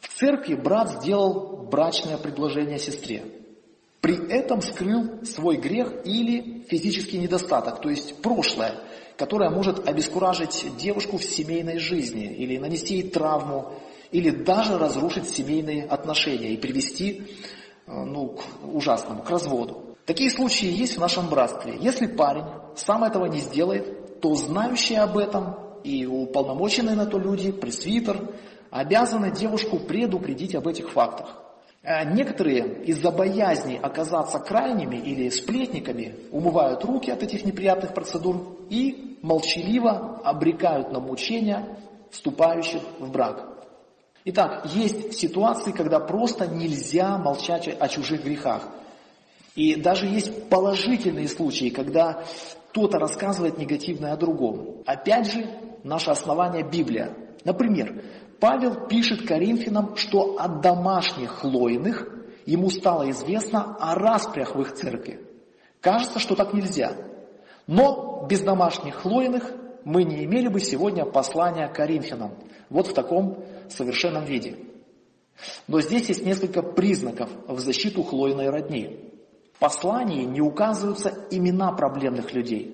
в 0.00 0.08
церкви 0.08 0.54
брат 0.54 0.90
сделал 0.90 1.66
брачное 1.68 2.16
предложение 2.18 2.78
сестре 2.78 3.24
при 4.06 4.30
этом 4.30 4.62
скрыл 4.62 5.24
свой 5.24 5.56
грех 5.56 5.92
или 6.04 6.64
физический 6.68 7.18
недостаток, 7.18 7.80
то 7.80 7.90
есть 7.90 8.22
прошлое, 8.22 8.74
которое 9.16 9.50
может 9.50 9.88
обескуражить 9.88 10.64
девушку 10.78 11.18
в 11.18 11.24
семейной 11.24 11.80
жизни 11.80 12.32
или 12.32 12.56
нанести 12.56 12.98
ей 12.98 13.10
травму, 13.10 13.72
или 14.10 14.30
даже 14.30 14.78
разрушить 14.78 15.28
семейные 15.28 15.84
отношения 15.84 16.50
и 16.50 16.56
привести 16.56 17.22
э, 17.86 17.92
ну, 17.92 18.28
к 18.28 18.42
ужасному, 18.74 19.22
к 19.22 19.30
разводу. 19.30 19.96
Такие 20.04 20.30
случаи 20.30 20.68
есть 20.68 20.96
в 20.96 21.00
нашем 21.00 21.28
братстве. 21.28 21.76
Если 21.80 22.06
парень 22.06 22.44
сам 22.76 23.04
этого 23.04 23.26
не 23.26 23.40
сделает, 23.40 24.20
то 24.20 24.34
знающие 24.34 25.00
об 25.00 25.18
этом 25.18 25.56
и 25.82 26.06
уполномоченные 26.06 26.94
на 26.94 27.06
то 27.06 27.18
люди, 27.18 27.52
пресвитер, 27.52 28.20
обязаны 28.70 29.30
девушку 29.30 29.78
предупредить 29.78 30.54
об 30.54 30.68
этих 30.68 30.90
фактах. 30.90 31.42
Э, 31.82 32.04
некоторые 32.04 32.82
из-за 32.84 33.10
боязни 33.10 33.78
оказаться 33.80 34.38
крайними 34.38 34.96
или 34.96 35.28
сплетниками 35.28 36.16
умывают 36.30 36.84
руки 36.84 37.10
от 37.10 37.22
этих 37.22 37.44
неприятных 37.44 37.94
процедур 37.94 38.58
и 38.68 39.18
молчаливо 39.22 40.20
обрекают 40.24 40.92
на 40.92 41.00
мучения 41.00 41.78
вступающих 42.10 42.82
в 42.98 43.10
брак. 43.10 43.55
Итак, 44.28 44.66
есть 44.74 45.14
ситуации, 45.14 45.70
когда 45.70 46.00
просто 46.00 46.48
нельзя 46.48 47.16
молчать 47.16 47.68
о 47.68 47.86
чужих 47.86 48.24
грехах. 48.24 48.68
И 49.54 49.80
даже 49.80 50.06
есть 50.06 50.48
положительные 50.48 51.28
случаи, 51.28 51.70
когда 51.70 52.24
кто-то 52.70 52.98
рассказывает 52.98 53.56
негативное 53.56 54.14
о 54.14 54.16
другом. 54.16 54.82
Опять 54.84 55.30
же, 55.30 55.48
наше 55.84 56.10
основание 56.10 56.68
Библия. 56.68 57.16
Например, 57.44 58.02
Павел 58.40 58.88
пишет 58.88 59.28
Коринфянам, 59.28 59.94
что 59.94 60.36
от 60.40 60.60
домашних 60.60 61.30
хлойных 61.30 62.08
ему 62.46 62.68
стало 62.70 63.08
известно 63.10 63.76
о 63.78 63.94
распрях 63.94 64.56
в 64.56 64.60
их 64.60 64.74
церкви. 64.74 65.20
Кажется, 65.80 66.18
что 66.18 66.34
так 66.34 66.52
нельзя. 66.52 66.96
Но 67.68 68.26
без 68.28 68.40
домашних 68.40 68.96
хлойных 68.96 69.52
мы 69.84 70.02
не 70.02 70.24
имели 70.24 70.48
бы 70.48 70.58
сегодня 70.58 71.04
послания 71.04 71.68
Коринфянам. 71.68 72.32
Вот 72.70 72.88
в 72.88 72.92
таком 72.92 73.44
совершенном 73.72 74.24
виде. 74.24 74.56
Но 75.66 75.80
здесь 75.80 76.08
есть 76.08 76.24
несколько 76.24 76.62
признаков 76.62 77.30
в 77.46 77.58
защиту 77.60 78.02
хлойной 78.02 78.50
родни. 78.50 79.12
В 79.54 79.58
послании 79.58 80.24
не 80.24 80.40
указываются 80.40 81.26
имена 81.30 81.72
проблемных 81.72 82.32
людей. 82.32 82.72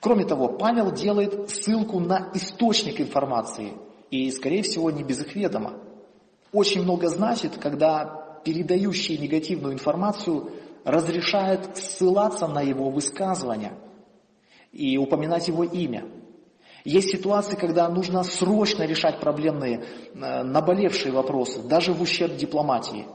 Кроме 0.00 0.24
того, 0.24 0.48
Павел 0.48 0.90
делает 0.92 1.50
ссылку 1.50 2.00
на 2.00 2.30
источник 2.34 3.00
информации– 3.00 3.72
и, 4.12 4.30
скорее 4.30 4.62
всего, 4.62 4.90
не 4.90 5.02
без 5.02 5.20
их 5.22 5.34
ведома. 5.34 5.72
Очень 6.52 6.82
много 6.82 7.08
значит, 7.08 7.56
когда 7.56 8.40
передающий 8.44 9.16
негативную 9.16 9.72
информацию 9.72 10.52
разрешает 10.84 11.78
ссылаться 11.78 12.46
на 12.46 12.60
его 12.60 12.90
высказывания 12.90 13.72
и 14.70 14.98
упоминать 14.98 15.48
его 15.48 15.64
имя. 15.64 16.04
Есть 16.84 17.10
ситуации, 17.10 17.56
когда 17.56 17.88
нужно 17.88 18.24
срочно 18.24 18.82
решать 18.84 19.20
проблемные, 19.20 19.84
э, 20.14 20.42
наболевшие 20.42 21.12
вопросы, 21.12 21.62
даже 21.62 21.92
в 21.92 22.02
ущерб 22.02 22.36
дипломатии. 22.36 23.06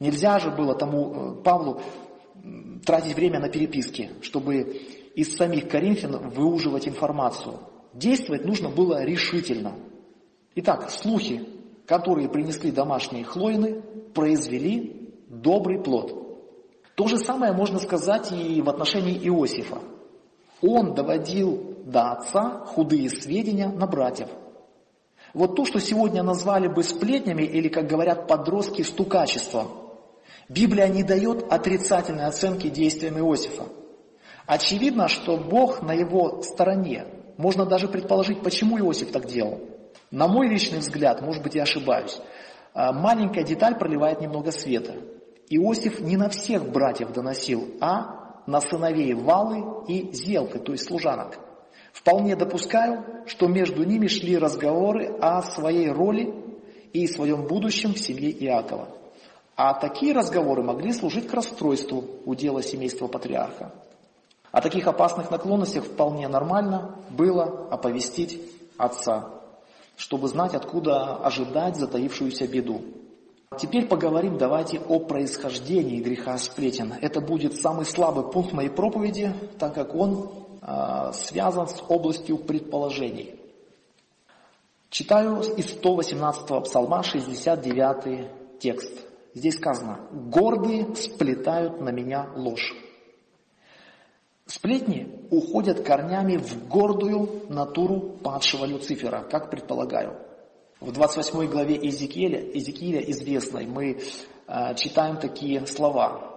Нельзя 0.00 0.38
же 0.38 0.50
было 0.50 0.74
тому 0.74 1.14
э, 1.14 1.42
Павлу 1.42 1.80
тратить 2.84 3.14
время 3.14 3.40
на 3.40 3.48
переписки, 3.48 4.10
чтобы 4.22 4.80
из 5.14 5.36
самих 5.36 5.68
Коринфян 5.68 6.28
выуживать 6.30 6.88
информацию. 6.88 7.60
Действовать 7.92 8.44
нужно 8.44 8.68
было 8.70 9.04
решительно. 9.04 9.74
Итак, 10.56 10.90
слухи, 10.90 11.46
которые 11.86 12.28
принесли 12.28 12.70
домашние 12.70 13.24
хлоины, 13.24 13.82
произвели 14.14 15.12
добрый 15.28 15.82
плод. 15.82 16.24
То 16.96 17.06
же 17.06 17.18
самое 17.18 17.52
можно 17.52 17.78
сказать 17.78 18.32
и 18.32 18.62
в 18.62 18.68
отношении 18.68 19.16
Иосифа. 19.16 19.78
Он 20.62 20.94
доводил 20.94 21.73
до 21.84 22.12
отца 22.12 22.64
худые 22.66 23.10
сведения 23.10 23.68
на 23.68 23.86
братьев. 23.86 24.28
Вот 25.34 25.56
то, 25.56 25.64
что 25.64 25.80
сегодня 25.80 26.22
назвали 26.22 26.68
бы 26.68 26.82
сплетнями 26.82 27.42
или, 27.42 27.68
как 27.68 27.86
говорят 27.86 28.26
подростки, 28.26 28.82
стукачеством. 28.82 29.68
Библия 30.48 30.88
не 30.88 31.02
дает 31.02 31.52
отрицательной 31.52 32.26
оценки 32.26 32.68
действиям 32.68 33.18
Иосифа. 33.18 33.64
Очевидно, 34.46 35.08
что 35.08 35.36
Бог 35.36 35.82
на 35.82 35.92
его 35.92 36.42
стороне. 36.42 37.06
Можно 37.36 37.66
даже 37.66 37.88
предположить, 37.88 38.42
почему 38.42 38.78
Иосиф 38.78 39.10
так 39.10 39.26
делал. 39.26 39.60
На 40.10 40.28
мой 40.28 40.48
личный 40.48 40.78
взгляд, 40.78 41.22
может 41.22 41.42
быть, 41.42 41.54
я 41.56 41.62
ошибаюсь, 41.62 42.20
а, 42.72 42.92
маленькая 42.92 43.42
деталь 43.42 43.76
проливает 43.76 44.20
немного 44.20 44.52
света. 44.52 44.94
Иосиф 45.48 46.00
не 46.00 46.16
на 46.16 46.28
всех 46.28 46.70
братьев 46.70 47.12
доносил, 47.12 47.68
а 47.80 48.42
на 48.46 48.60
сыновей 48.60 49.14
Валы 49.14 49.84
и 49.88 50.12
Зелфы, 50.12 50.58
то 50.58 50.72
есть 50.72 50.86
служанок. 50.86 51.38
Вполне 51.94 52.34
допускаю, 52.34 53.04
что 53.24 53.46
между 53.46 53.84
ними 53.84 54.08
шли 54.08 54.36
разговоры 54.36 55.16
о 55.20 55.40
своей 55.42 55.90
роли 55.90 56.34
и 56.92 57.06
своем 57.06 57.46
будущем 57.46 57.94
в 57.94 58.00
семье 58.00 58.32
Иакова. 58.32 58.88
А 59.56 59.74
такие 59.74 60.12
разговоры 60.12 60.64
могли 60.64 60.92
служить 60.92 61.28
к 61.28 61.32
расстройству 61.32 62.04
удела 62.26 62.64
семейства 62.64 63.06
патриарха. 63.06 63.72
О 64.50 64.60
таких 64.60 64.88
опасных 64.88 65.30
наклонностях 65.30 65.84
вполне 65.84 66.26
нормально 66.26 66.96
было 67.10 67.68
оповестить 67.70 68.40
отца, 68.76 69.30
чтобы 69.96 70.26
знать, 70.26 70.54
откуда 70.54 71.16
ожидать 71.18 71.76
затаившуюся 71.76 72.48
беду. 72.48 72.82
Теперь 73.56 73.86
поговорим 73.86 74.36
давайте 74.36 74.80
о 74.80 74.98
происхождении 74.98 76.00
греха 76.00 76.38
сплетен. 76.38 76.92
Это 77.00 77.20
будет 77.20 77.54
самый 77.54 77.86
слабый 77.86 78.28
пункт 78.32 78.52
моей 78.52 78.68
проповеди, 78.68 79.32
так 79.60 79.74
как 79.74 79.94
он 79.94 80.43
связан 81.12 81.68
с 81.68 81.82
областью 81.88 82.38
предположений. 82.38 83.38
Читаю 84.88 85.40
из 85.40 85.70
118 85.70 86.64
псалма 86.64 87.02
69 87.02 88.60
текст. 88.60 89.06
Здесь 89.34 89.56
сказано, 89.56 90.08
гордые 90.12 90.94
сплетают 90.94 91.80
на 91.80 91.90
меня 91.90 92.30
ложь. 92.36 92.72
Сплетни 94.46 95.26
уходят 95.30 95.84
корнями 95.84 96.36
в 96.36 96.68
гордую 96.68 97.46
натуру 97.48 98.18
падшего 98.22 98.66
Люцифера, 98.66 99.22
как 99.22 99.50
предполагаю. 99.50 100.16
В 100.80 100.92
28 100.92 101.50
главе 101.50 101.76
Иезекииля, 101.76 102.40
Иезекииля 102.52 103.00
известной 103.10 103.66
мы 103.66 103.98
э, 104.46 104.74
читаем 104.76 105.16
такие 105.16 105.66
слова. 105.66 106.30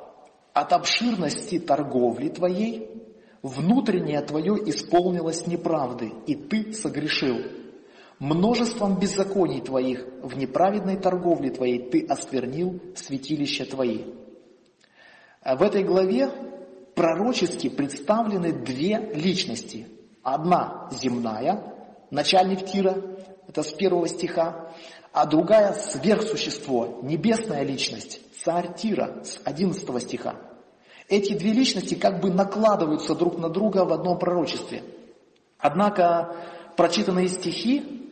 «От 0.54 0.74
обширности 0.74 1.60
торговли 1.60 2.30
твоей 2.30 2.97
внутреннее 3.42 4.22
твое 4.22 4.56
исполнилось 4.70 5.48
неправды, 5.48 6.12
и 6.26 6.36
ты 6.36 6.74
согрешил. 6.74 7.38
Множеством 8.20 9.00
беззаконий 9.00 9.62
твоих 9.62 10.06
в 10.24 10.36
неправедной 10.38 10.98
торговле 10.98 11.52
твоей 11.52 11.90
ты 11.90 12.06
осквернил 12.06 12.82
святилища 12.96 13.66
твои». 13.66 14.06
В 15.46 15.62
этой 15.62 15.84
главе 15.84 16.30
пророчески 16.96 17.70
представлены 17.70 18.52
две 18.52 19.12
личности. 19.14 19.88
Одна 20.24 20.90
земная, 20.92 21.76
начальник 22.10 22.66
Тира, 22.66 23.02
это 23.48 23.64
с 23.64 23.72
первого 23.72 24.08
стиха, 24.08 24.74
а 25.14 25.26
другая 25.26 25.74
сверхсущество, 25.74 27.00
небесная 27.04 27.64
личность, 27.64 28.20
царь 28.44 28.74
Тира 28.76 29.24
с 29.24 29.40
одиннадцатого 29.46 30.02
стиха. 30.02 30.36
Эти 31.08 31.34
две 31.34 31.54
личности 31.54 31.96
как 31.96 32.20
бы 32.20 32.32
накладываются 32.32 33.16
друг 33.16 33.38
на 33.38 33.50
друга 33.50 33.86
в 33.86 33.94
одном 33.94 34.20
пророчестве. 34.20 34.84
Однако 35.58 36.36
прочитанные 36.76 37.30
стихи 37.30 38.12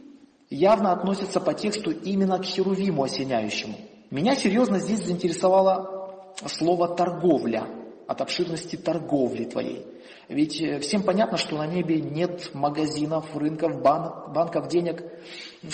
явно 0.50 0.94
относятся 0.94 1.40
по 1.40 1.54
тексту 1.54 1.92
именно 1.92 2.40
к 2.40 2.46
Херувиму 2.46 3.04
осеняющему. 3.04 3.76
Меня 4.12 4.36
серьезно 4.36 4.80
здесь 4.80 5.04
заинтересовало 5.04 6.32
слово 6.48 6.96
«торговля», 6.96 7.68
от 8.08 8.22
обширности 8.22 8.76
торговли 8.76 9.46
твоей. 9.46 9.86
Ведь 10.30 10.62
э, 10.62 10.80
всем 10.80 11.04
понятно, 11.04 11.38
что 11.38 11.58
на 11.58 11.66
небе 11.66 12.00
нет 12.00 12.52
магазинов, 12.54 13.36
рынков, 13.36 13.82
банк, 13.82 14.30
банков 14.30 14.68
денег. 14.68 15.04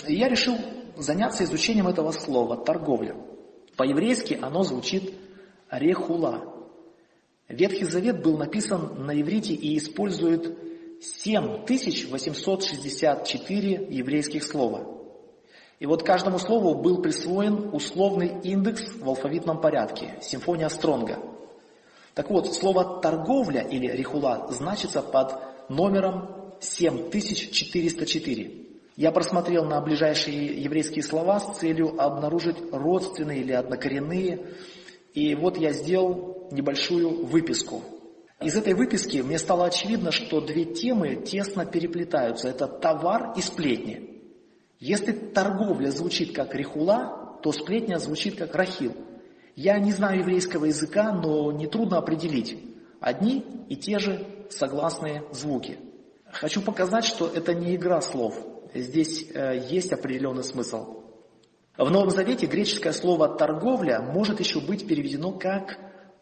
И 0.08 0.16
я 0.16 0.30
решил 0.30 0.56
заняться 0.96 1.44
изучением 1.44 1.88
этого 1.88 2.12
слова 2.12 2.58
«торговля». 2.58 3.16
По-еврейски 3.76 4.40
оно 4.42 4.64
звучит 4.64 5.14
«рехула». 5.70 6.61
Ветхий 7.52 7.86
Завет 7.86 8.22
был 8.22 8.38
написан 8.38 9.06
на 9.06 9.18
иврите 9.20 9.54
и 9.54 9.78
использует 9.78 10.58
7864 11.02 13.88
еврейских 13.90 14.44
слова. 14.44 14.88
И 15.80 15.86
вот 15.86 16.04
каждому 16.04 16.40
слову 16.40 16.76
был 16.76 17.02
присвоен 17.02 17.70
условный 17.74 18.42
индекс 18.44 18.94
в 18.96 19.08
алфавитном 19.08 19.62
порядке, 19.62 20.18
симфония 20.22 20.68
Стронга– 20.70 21.20
так 22.14 22.30
вот, 22.30 22.54
слово 22.54 23.00
«торговля» 23.02 23.62
или 23.62 23.88
«рихула» 23.88 24.48
значится 24.50 25.02
под 25.02 25.34
номером 25.70 26.54
7404. 26.60 28.52
Я 28.98 29.12
просмотрел 29.12 29.66
на 29.66 29.80
ближайшие 29.80 30.62
еврейские 30.62 31.04
слова 31.04 31.40
с 31.40 31.60
целью 31.60 32.02
обнаружить 32.02 32.58
родственные 32.72 33.40
или 33.40 33.54
однокоренные. 33.54 34.46
И 35.14 35.34
вот 35.36 35.58
я 35.58 35.72
сделал 35.72 36.41
небольшую 36.52 37.26
выписку. 37.26 37.84
Из 38.42 38.56
этой 38.56 38.74
выписки 38.74 39.18
мне 39.18 39.38
стало 39.38 39.66
очевидно, 39.66 40.12
что 40.12 40.42
две 40.42 40.66
темы 40.66 41.16
тесно 41.16 41.66
переплетаются. 41.66 42.50
Это 42.50 42.68
товар 42.68 43.34
и 43.38 43.42
сплетни. 43.42 44.24
Если 44.80 45.12
торговля 45.12 45.90
звучит 45.92 46.34
как 46.34 46.56
рихула, 46.56 47.40
то 47.44 47.52
сплетня 47.52 47.98
звучит 47.98 48.38
как 48.38 48.56
рахил– 48.56 48.96
я 49.56 49.80
не 49.80 49.92
знаю 49.92 50.20
еврейского 50.20 50.66
языка, 50.66 51.12
но 51.12 51.52
нетрудно 51.52 51.98
определить 51.98 52.58
одни 53.00 53.46
и 53.68 53.76
те 53.76 54.00
же 54.00 54.26
согласные 54.50 55.24
звуки. 55.32 55.78
Хочу 56.32 56.62
показать, 56.62 57.06
что 57.06 57.28
это 57.28 57.54
не 57.54 57.76
игра 57.76 58.02
слов. 58.02 58.40
Здесь 58.74 59.30
э, 59.34 59.68
есть 59.70 59.92
определенный 59.92 60.44
смысл. 60.44 61.04
В 61.78 61.90
Новом 61.90 62.10
Завете 62.12 62.46
греческое 62.46 62.94
слово 62.94 63.28
«торговля» 63.28 64.02
может 64.02 64.40
еще 64.40 64.62
быть 64.62 64.88
переведено 64.88 65.32
как 65.34 65.78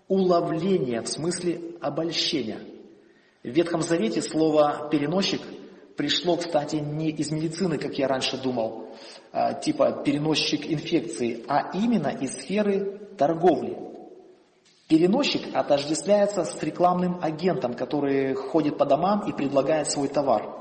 «уловление» 0.09 1.01
в 1.01 1.07
смысле 1.07 1.61
обольщения. 1.79 2.59
В 3.41 3.47
Ветхом 3.47 3.81
Завете 3.81 4.21
слово 4.21 4.89
«переносчик» 4.91 5.41
пришло, 5.95 6.35
кстати, 6.35 6.75
не 6.75 7.09
из 7.09 7.31
медицины, 7.31 7.77
как 7.77 7.97
я 7.97 8.09
раньше 8.09 8.37
думал, 8.37 8.89
а, 9.31 9.53
типа 9.53 10.01
переносчик 10.03 10.69
инфекции, 10.69 11.45
а 11.47 11.71
именно 11.73 12.07
из 12.07 12.33
сферы 12.33 12.99
торговли. 13.17 13.77
Переносчик 14.89 15.53
отождествляется 15.53 16.45
с 16.45 16.63
рекламным 16.63 17.19
агентом, 17.21 17.75
который 17.75 18.33
ходит 18.33 18.77
по 18.77 18.85
домам 18.85 19.29
и 19.29 19.33
предлагает 19.33 19.91
свой 19.91 20.07
товар. 20.07 20.59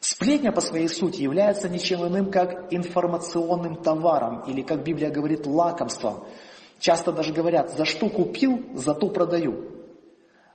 Сплетня 0.00 0.50
по 0.50 0.60
своей 0.60 0.88
сути 0.88 1.22
является 1.22 1.68
ничем 1.68 2.04
иным, 2.04 2.30
как 2.30 2.72
информационным 2.72 3.76
товаром, 3.76 4.42
или, 4.48 4.62
как 4.62 4.82
Библия 4.82 5.10
говорит, 5.10 5.46
лакомством. 5.46 6.24
Часто 6.82 7.12
даже 7.12 7.32
говорят, 7.32 7.70
за 7.70 7.84
что 7.84 8.08
купил, 8.08 8.60
зато 8.74 9.08
продаю. 9.08 9.70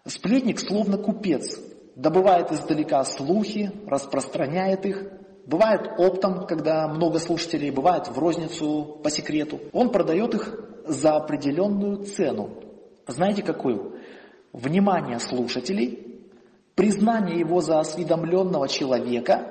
Сплетник 0.05 0.59
словно 0.59 0.97
купец, 0.97 1.57
добывает 1.95 2.51
издалека 2.51 3.01
слухи, 3.05 3.71
распространяет 3.87 4.85
их, 4.85 5.09
бывает 5.45 5.89
оптом, 5.97 6.45
когда 6.45 6.85
много 6.89 7.19
слушателей, 7.19 7.71
бывает 7.71 8.09
в 8.09 8.19
розницу 8.19 8.99
по 9.01 9.09
секрету. 9.09 9.61
Он 9.71 9.89
продает 9.89 10.35
их 10.35 10.59
за 10.85 11.15
определенную 11.15 12.03
цену. 12.03 12.49
Знаете 13.07 13.41
какую? 13.41 13.95
Внимание 14.51 15.21
слушателей, 15.21 16.25
признание 16.75 17.39
его 17.39 17.61
за 17.61 17.79
осведомленного 17.79 18.67
человека, 18.67 19.47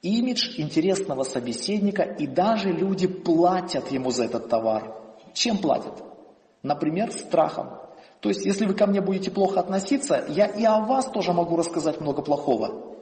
имидж 0.00 0.58
интересного 0.58 1.24
собеседника, 1.24 2.04
и 2.04 2.26
даже 2.26 2.70
люди 2.70 3.06
платят 3.06 3.92
ему 3.92 4.10
за 4.10 4.24
этот 4.24 4.48
товар. 4.48 5.03
Чем 5.34 5.58
платят? 5.58 6.02
Например, 6.62 7.12
страхом. 7.12 7.70
То 8.20 8.30
есть, 8.30 8.46
если 8.46 8.64
вы 8.64 8.72
ко 8.72 8.86
мне 8.86 9.02
будете 9.02 9.30
плохо 9.30 9.60
относиться, 9.60 10.24
я 10.28 10.46
и 10.46 10.64
о 10.64 10.80
вас 10.80 11.06
тоже 11.10 11.34
могу 11.34 11.56
рассказать 11.56 12.00
много 12.00 12.22
плохого. 12.22 12.96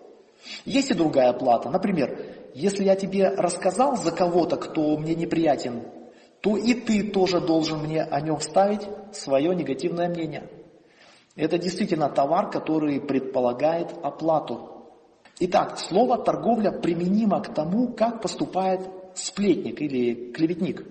Есть 0.65 0.91
и 0.91 0.95
другая 0.95 1.33
плата. 1.33 1.71
Например, 1.71 2.19
если 2.55 2.83
я 2.83 2.97
тебе 2.97 3.29
рассказал 3.29 3.97
за 3.97 4.11
кого-то, 4.11 4.57
кто 4.57 4.97
мне 4.97 5.15
неприятен, 5.15 5.85
то 6.41 6.57
и 6.57 6.75
ты 6.75 7.05
тоже 7.05 7.41
должен 7.41 7.79
мне 7.85 8.03
о 8.03 8.21
нем 8.21 8.39
вставить 8.39 8.83
свое 9.13 9.55
негативное 9.55 10.09
мнение. 10.09 10.51
Это 11.37 11.57
действительно 11.57 12.09
товар, 12.09 12.51
который 12.51 13.01
предполагает 13.01 13.95
оплату. 14.03 14.89
Итак, 15.39 15.79
слово 15.79 16.19
торговля 16.19 16.73
применимо 16.73 17.41
к 17.41 17.55
тому, 17.55 17.93
как 17.93 18.21
поступает 18.21 18.81
сплетник 19.15 19.81
или 19.81 20.33
клеветник. 20.33 20.85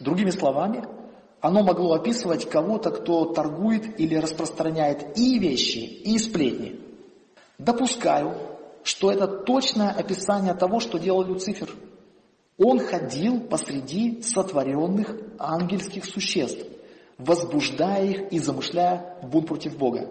Другими 0.00 0.30
словами, 0.30 0.84
оно 1.40 1.62
могло 1.62 1.94
описывать 1.94 2.48
кого-то, 2.48 2.90
кто 2.90 3.26
торгует 3.26 3.98
или 4.00 4.14
распространяет 4.16 5.16
и 5.16 5.38
вещи, 5.38 5.78
и 5.78 6.18
сплетни. 6.18 6.80
Допускаю, 7.58 8.34
что 8.82 9.10
это 9.10 9.26
точное 9.26 9.90
описание 9.90 10.54
того, 10.54 10.80
что 10.80 10.98
делал 10.98 11.24
Люцифер. 11.24 11.70
Он 12.58 12.80
ходил 12.80 13.40
посреди 13.40 14.22
сотворенных 14.22 15.16
ангельских 15.38 16.04
существ, 16.04 16.64
возбуждая 17.18 18.04
их 18.04 18.32
и 18.32 18.38
замышляя 18.38 19.18
бунт 19.22 19.46
против 19.46 19.76
Бога. 19.76 20.08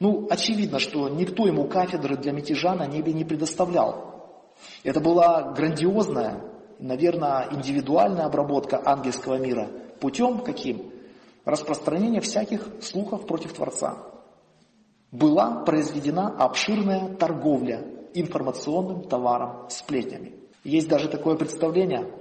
Ну, 0.00 0.26
очевидно, 0.30 0.78
что 0.78 1.08
никто 1.08 1.46
ему 1.46 1.66
кафедры 1.66 2.16
для 2.16 2.32
мятежа 2.32 2.74
на 2.74 2.86
небе 2.86 3.12
не 3.12 3.24
предоставлял. 3.24 4.52
Это 4.82 5.00
была 5.00 5.52
грандиозная, 5.52 6.40
наверное, 6.78 7.48
индивидуальная 7.50 8.26
обработка 8.26 8.80
ангельского 8.84 9.38
мира– 9.38 9.68
Путем 10.04 10.40
каким? 10.40 10.92
Распространения 11.46 12.20
всяких 12.20 12.68
слухов 12.82 13.26
против 13.26 13.54
Творца. 13.54 14.04
Была 15.10 15.64
произведена 15.64 16.28
обширная 16.38 17.14
торговля 17.14 17.86
информационным 18.12 19.04
товаром, 19.04 19.68
сплетнями. 19.70 20.34
Есть 20.62 20.88
даже 20.88 21.08
такое 21.08 21.36
представление, 21.36 22.12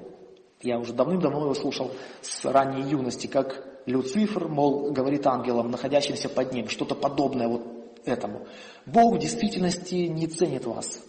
я 0.62 0.80
уже 0.80 0.94
давным-давно 0.94 1.42
его 1.42 1.54
слушал 1.54 1.92
с 2.22 2.46
ранней 2.46 2.90
юности, 2.90 3.28
как 3.28 3.66
Люцифер, 3.86 4.48
мол, 4.48 4.92
говорит 4.92 5.28
ангелам, 5.28 5.70
находящимся 5.70 6.30
под 6.30 6.54
ним, 6.54 6.70
что-то 6.70 6.96
подобное 6.96 7.50
вот 7.50 7.64
этому. 8.06 8.48
Бог 8.86 9.16
в 9.16 9.20
действительности 9.20 9.96
не 9.96 10.28
ценит 10.28 10.66
вас. 10.66 11.04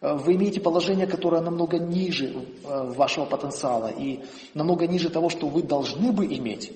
Э, 0.00 0.14
вы 0.14 0.34
имеете 0.34 0.60
положение, 0.60 1.06
которое 1.06 1.40
намного 1.40 1.78
ниже 1.78 2.32
э, 2.64 2.92
вашего 2.92 3.24
потенциала 3.24 3.88
и 3.88 4.20
намного 4.54 4.86
ниже 4.86 5.10
того, 5.10 5.28
что 5.28 5.48
вы 5.48 5.62
должны 5.62 6.12
бы 6.12 6.26
иметь. 6.26 6.72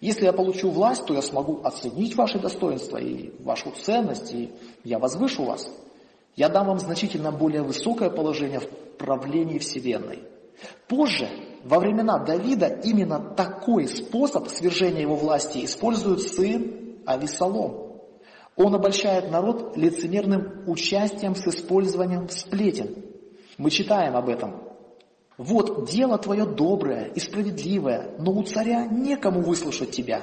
Если 0.00 0.24
я 0.24 0.32
получу 0.32 0.70
власть, 0.70 1.04
то 1.04 1.12
я 1.12 1.20
смогу 1.20 1.60
оценить 1.62 2.16
ваши 2.16 2.38
достоинства 2.38 2.96
и 2.96 3.32
вашу 3.42 3.70
ценность, 3.72 4.32
и 4.32 4.50
я 4.82 4.98
возвышу 4.98 5.44
вас. 5.44 5.70
Я 6.36 6.48
дам 6.48 6.68
вам 6.68 6.78
значительно 6.78 7.32
более 7.32 7.62
высокое 7.62 8.08
положение 8.08 8.60
в 8.60 8.68
правлении 8.96 9.58
Вселенной. 9.58 10.20
Позже, 10.88 11.28
во 11.64 11.78
времена 11.78 12.18
Давида, 12.18 12.80
именно 12.84 13.20
такой 13.20 13.88
способ 13.88 14.48
свержения 14.48 15.02
его 15.02 15.16
власти 15.16 15.64
использует 15.64 16.20
сын 16.20 17.00
Ависалом. 17.04 17.89
Он 18.56 18.74
обольщает 18.74 19.30
народ 19.30 19.76
лицемерным 19.76 20.64
участием 20.66 21.34
с 21.34 21.46
использованием 21.46 22.28
сплетен. 22.28 23.04
Мы 23.58 23.70
читаем 23.70 24.16
об 24.16 24.28
этом. 24.28 24.62
Вот 25.38 25.88
дело 25.88 26.18
твое 26.18 26.44
доброе 26.44 27.06
и 27.14 27.20
справедливое, 27.20 28.14
но 28.18 28.32
у 28.32 28.42
царя 28.42 28.86
некому 28.86 29.40
выслушать 29.40 29.90
тебя. 29.90 30.22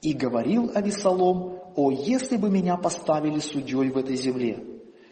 И 0.00 0.12
говорил 0.12 0.70
Авесолом, 0.74 1.58
о, 1.74 1.90
если 1.90 2.36
бы 2.36 2.50
меня 2.50 2.76
поставили 2.76 3.38
судьей 3.38 3.90
в 3.90 3.98
этой 3.98 4.16
земле. 4.16 4.62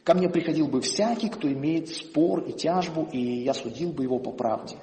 Ко 0.04 0.14
мне 0.14 0.28
приходил 0.28 0.68
бы 0.68 0.80
всякий, 0.80 1.28
кто 1.28 1.50
имеет 1.52 1.88
спор 1.88 2.40
и 2.44 2.52
тяжбу, 2.52 3.08
и 3.12 3.18
я 3.18 3.54
судил 3.54 3.92
бы 3.92 4.04
его 4.04 4.18
по 4.18 4.30
правде. 4.30 4.76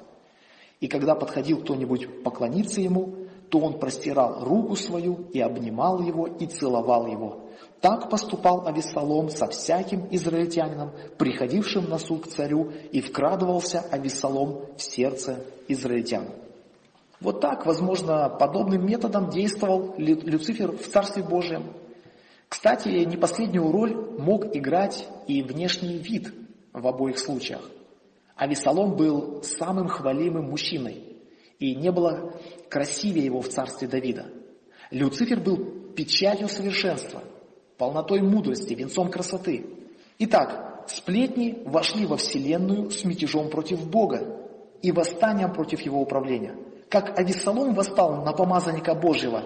И 0.80 0.86
когда 0.86 1.14
подходил 1.14 1.60
кто-нибудь 1.60 2.22
поклониться 2.22 2.80
ему, 2.80 3.14
то 3.50 3.58
он 3.60 3.78
простирал 3.78 4.44
руку 4.44 4.76
свою 4.76 5.26
и 5.32 5.40
обнимал 5.40 6.00
его 6.00 6.26
и 6.26 6.46
целовал 6.46 7.06
его. 7.06 7.47
Так 7.80 8.10
поступал 8.10 8.66
Авессалом 8.66 9.30
со 9.30 9.46
всяким 9.46 10.08
израильтянином, 10.10 10.90
приходившим 11.16 11.88
на 11.88 11.98
суд 11.98 12.24
к 12.24 12.28
царю, 12.28 12.72
и 12.90 13.00
вкрадывался 13.00 13.80
Авессалом 13.90 14.66
в 14.76 14.82
сердце 14.82 15.44
израильтян. 15.68 16.26
Вот 17.20 17.40
так, 17.40 17.66
возможно, 17.66 18.28
подобным 18.28 18.84
методом 18.84 19.30
действовал 19.30 19.94
Люцифер 19.96 20.72
в 20.72 20.88
Царстве 20.88 21.22
Божьем. 21.22 21.72
Кстати, 22.48 22.88
не 22.88 23.16
последнюю 23.16 23.70
роль 23.70 23.94
мог 24.18 24.56
играть 24.56 25.06
и 25.26 25.42
внешний 25.42 25.98
вид 25.98 26.32
в 26.72 26.86
обоих 26.86 27.18
случаях. 27.18 27.62
Авесалом 28.36 28.96
был 28.96 29.42
самым 29.42 29.88
хвалимым 29.88 30.50
мужчиной, 30.50 31.16
и 31.58 31.74
не 31.74 31.90
было 31.90 32.34
красивее 32.68 33.26
его 33.26 33.40
в 33.40 33.48
царстве 33.48 33.88
Давида. 33.88 34.26
Люцифер 34.90 35.40
был 35.40 35.56
печатью 35.94 36.48
совершенства, 36.48 37.22
полнотой 37.78 38.20
мудрости, 38.20 38.74
венцом 38.74 39.10
красоты. 39.10 39.64
Итак, 40.18 40.84
сплетни 40.88 41.62
вошли 41.64 42.04
во 42.04 42.16
вселенную 42.16 42.90
с 42.90 43.04
мятежом 43.04 43.48
против 43.48 43.88
Бога 43.88 44.36
и 44.82 44.92
восстанием 44.92 45.52
против 45.52 45.80
его 45.82 46.00
управления. 46.00 46.56
Как 46.88 47.18
Авессалом 47.18 47.74
восстал 47.74 48.24
на 48.24 48.32
помазанника 48.32 48.94
Божьего, 48.94 49.44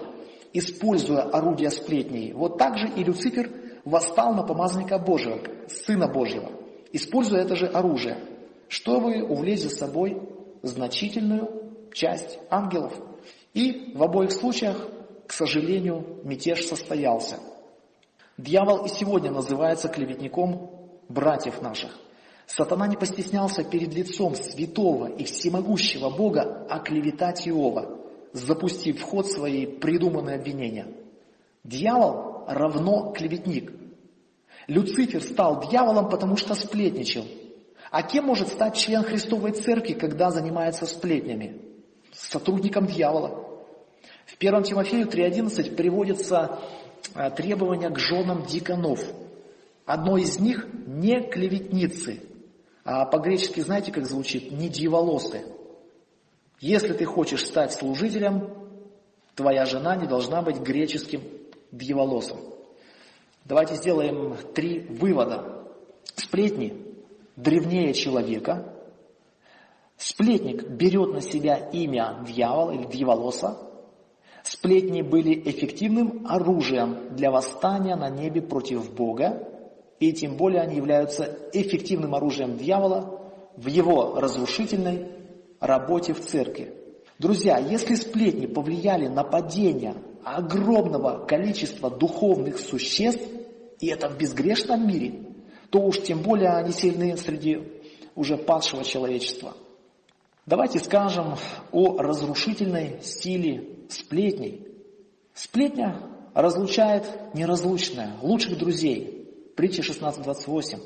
используя 0.51 1.21
орудия 1.23 1.69
сплетней, 1.69 2.33
вот 2.33 2.57
так 2.57 2.77
же 2.77 2.87
и 2.87 3.03
Люцифер 3.03 3.51
восстал 3.85 4.33
на 4.33 4.43
помазанника 4.43 4.97
Божьего, 4.97 5.39
Сына 5.67 6.07
Божьего, 6.07 6.49
используя 6.91 7.41
это 7.41 7.55
же 7.55 7.67
оружие, 7.67 8.17
чтобы 8.67 9.23
увлечь 9.23 9.61
за 9.61 9.69
собой 9.69 10.21
значительную 10.61 11.89
часть 11.93 12.39
ангелов. 12.49 12.93
И 13.53 13.91
в 13.93 14.01
обоих 14.01 14.31
случаях, 14.31 14.89
к 15.27 15.33
сожалению, 15.33 16.21
мятеж 16.23 16.65
состоялся. 16.65 17.39
Дьявол 18.37 18.85
и 18.85 18.89
сегодня 18.89 19.31
называется 19.31 19.89
клеветником 19.89 20.69
братьев 21.07 21.61
наших. 21.61 21.91
Сатана 22.47 22.87
не 22.87 22.97
постеснялся 22.97 23.63
перед 23.63 23.93
лицом 23.93 24.35
святого 24.35 25.07
и 25.07 25.23
всемогущего 25.23 26.09
Бога 26.09 26.65
оклеветать 26.69 27.47
Иова, 27.47 27.99
запустив 28.33 28.99
в 28.99 29.03
ход 29.03 29.27
свои 29.27 29.65
придуманные 29.65 30.37
обвинения. 30.37 30.87
Дьявол 31.63 32.45
равно 32.47 33.11
клеветник. 33.11 33.71
Люцифер 34.67 35.21
стал 35.21 35.67
дьяволом, 35.69 36.09
потому 36.09 36.35
что 36.35 36.55
сплетничал. 36.55 37.25
А 37.91 38.01
кем 38.01 38.25
может 38.25 38.47
стать 38.47 38.75
член 38.75 39.03
Христовой 39.03 39.51
Церкви, 39.51 39.93
когда 39.93 40.31
занимается 40.31 40.85
сплетнями? 40.85 41.61
сотрудником 42.13 42.85
дьявола. 42.85 43.43
В 44.25 44.35
1 44.37 44.63
Тимофею 44.63 45.07
3.11 45.07 45.75
приводится 45.75 46.59
требования 47.35 47.89
к 47.89 47.99
женам 47.99 48.45
диконов. 48.45 49.03
Одно 49.85 50.17
из 50.17 50.39
них– 50.39 50.67
не 50.87 51.21
клеветницы, 51.21 52.21
а 52.85 53.05
по-гречески 53.05 53.59
знаете, 53.59 53.91
как 53.91 54.05
звучит? 54.05 54.51
Не 54.51 54.69
дьяволосы. 54.69 55.43
Если 56.59 56.93
ты 56.93 57.05
хочешь 57.05 57.45
стать 57.45 57.73
служителем, 57.73 58.49
твоя 59.35 59.65
жена 59.65 59.95
не 59.95 60.07
должна 60.07 60.41
быть 60.41 60.59
греческим 60.59 61.21
дьяволосом. 61.71 62.39
Давайте 63.45 63.75
сделаем 63.75 64.37
три 64.53 64.79
вывода. 64.81 65.67
Сплетни 66.15 66.81
древнее 67.35 67.93
человека, 67.93 68.73
Сплетник 70.03 70.67
берет 70.67 71.13
на 71.13 71.21
себя 71.21 71.55
имя 71.55 72.25
дьявола 72.27 72.71
или 72.71 72.83
дьяволоса. 72.83 73.57
Сплетни 74.43 75.01
были 75.01 75.41
эффективным 75.49 76.25
оружием 76.27 77.15
для 77.15 77.31
восстания 77.31 77.95
на 77.95 78.09
небе 78.09 78.41
против 78.41 78.93
Бога, 78.93 79.47
и 80.01 80.11
тем 80.11 80.35
более 80.35 80.61
они 80.61 80.75
являются 80.75 81.37
эффективным 81.53 82.13
оружием 82.13 82.57
дьявола 82.57 83.21
в 83.55 83.67
его 83.67 84.19
разрушительной 84.19 85.07
работе 85.61 86.13
в 86.13 86.19
церкви. 86.19 86.73
Друзья, 87.19 87.57
если 87.57 87.95
сплетни 87.95 88.47
повлияли 88.47 89.07
на 89.07 89.23
падение 89.23 89.95
огромного 90.25 91.25
количества 91.25 91.89
духовных 91.89 92.59
существ, 92.59 93.23
и 93.79 93.87
это 93.87 94.09
в 94.09 94.17
безгрешном 94.17 94.85
мире, 94.85 95.21
то 95.69 95.79
уж 95.79 96.01
тем 96.01 96.21
более 96.21 96.49
они 96.49 96.73
сильны 96.73 97.15
среди 97.15 97.61
уже 98.13 98.35
падшего 98.35 98.83
человечества– 98.83 99.53
Давайте 100.45 100.79
скажем 100.79 101.35
о 101.71 102.01
разрушительной 102.01 102.99
силе 103.01 103.77
сплетней. 103.89 104.67
Сплетня 105.33 105.95
разлучает 106.33 107.33
неразлучное, 107.33 108.17
лучших 108.21 108.57
друзей. 108.57 109.53
Притча 109.55 109.83
16.28. 109.83 110.79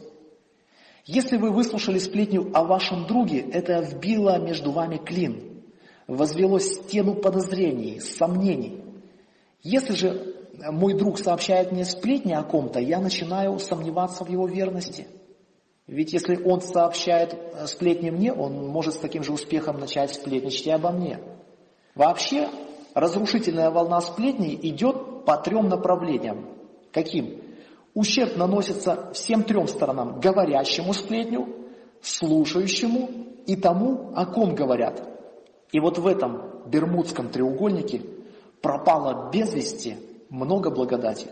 Если 1.06 1.38
вы 1.38 1.50
выслушали 1.50 1.98
сплетню 1.98 2.52
о 2.54 2.66
вашем 2.66 3.08
друге, 3.08 3.40
это 3.40 3.80
вбило 3.80 4.38
между 4.38 4.72
вами 4.72 4.98
клин, 4.98 5.64
возвело 6.06 6.60
стену 6.60 7.16
подозрений, 7.16 8.00
сомнений. 8.00 8.84
Если 9.64 9.96
же 9.96 10.36
мой 10.70 10.94
друг 10.94 11.18
сообщает 11.18 11.72
мне 11.72 11.84
сплетни 11.84 12.34
о 12.34 12.44
ком-то, 12.44 12.80
я 12.80 13.00
начинаю 13.00 13.58
сомневаться 13.58 14.24
в 14.24 14.30
его 14.30 14.46
верности– 14.48 15.08
ведь 15.88 16.12
если 16.12 16.36
он 16.44 16.62
сообщает 16.62 17.34
э, 17.34 17.66
сплетни 17.66 18.10
мне, 18.10 18.34
он 18.34 18.68
может 18.68 18.96
с 18.96 18.98
таким 18.98 19.24
же 19.24 19.32
успехом 19.32 19.80
начать 19.80 20.14
сплетничать 20.14 20.68
и 20.68 20.72
обо 20.72 20.92
мне. 20.92 21.20
Вообще, 21.96 22.50
разрушительная 22.94 23.72
волна 23.72 24.02
сплетней 24.02 24.60
идет 24.62 25.26
по 25.26 25.38
трем 25.38 25.70
направлениям. 25.70 26.46
Каким? 26.92 27.42
Ущерб 27.94 28.36
наносится 28.36 29.12
всем 29.14 29.44
трем 29.44 29.68
сторонам. 29.68 30.20
Говорящему 30.20 30.94
сплетню, 30.94 31.48
слушающему 32.02 33.10
и 33.46 33.56
тому, 33.56 34.12
о 34.14 34.26
ком 34.26 34.56
говорят. 34.56 35.02
И 35.72 35.80
вот 35.80 35.98
в 35.98 36.06
этом 36.06 36.64
Бермудском 36.68 37.30
треугольнике 37.30 38.02
пропало 38.62 39.32
без 39.32 39.54
вести 39.54 39.98
много 40.30 40.70
благодати. 40.70 41.28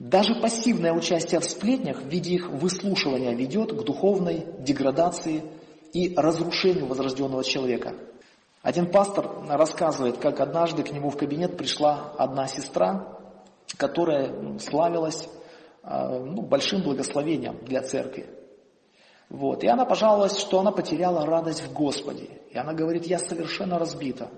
Даже 0.00 0.34
пассивное 0.34 0.94
участие 0.94 1.40
в 1.40 1.44
сплетнях 1.44 2.00
в 2.00 2.08
виде 2.08 2.32
их 2.32 2.48
выслушивания 2.48 3.34
ведет 3.34 3.70
к 3.70 3.84
духовной 3.84 4.46
деградации 4.60 5.42
и 5.92 6.14
разрушению 6.16 6.86
возрожденного 6.86 7.44
человека. 7.44 7.92
Один 8.62 8.90
пастор 8.90 9.30
рассказывает, 9.46 10.16
как 10.16 10.40
однажды 10.40 10.84
к 10.84 10.90
нему 10.90 11.10
в 11.10 11.18
кабинет 11.18 11.58
пришла 11.58 12.14
одна 12.16 12.46
сестра, 12.46 13.18
которая 13.76 14.58
славилась 14.58 15.28
а, 15.82 16.18
ну, 16.18 16.40
большим 16.40 16.82
благословением 16.82 17.58
для 17.66 17.82
церкви. 17.82 18.26
Вот. 19.28 19.62
И 19.64 19.68
она 19.68 19.84
пожаловалась, 19.84 20.38
что 20.38 20.60
она 20.60 20.72
потеряла 20.72 21.26
радость 21.26 21.62
в 21.62 21.74
Господе. 21.74 22.40
И 22.50 22.56
она 22.56 22.72
говорит, 22.72 23.04
я 23.04 23.18
совершенно 23.18 23.78
разбита. 23.78 24.30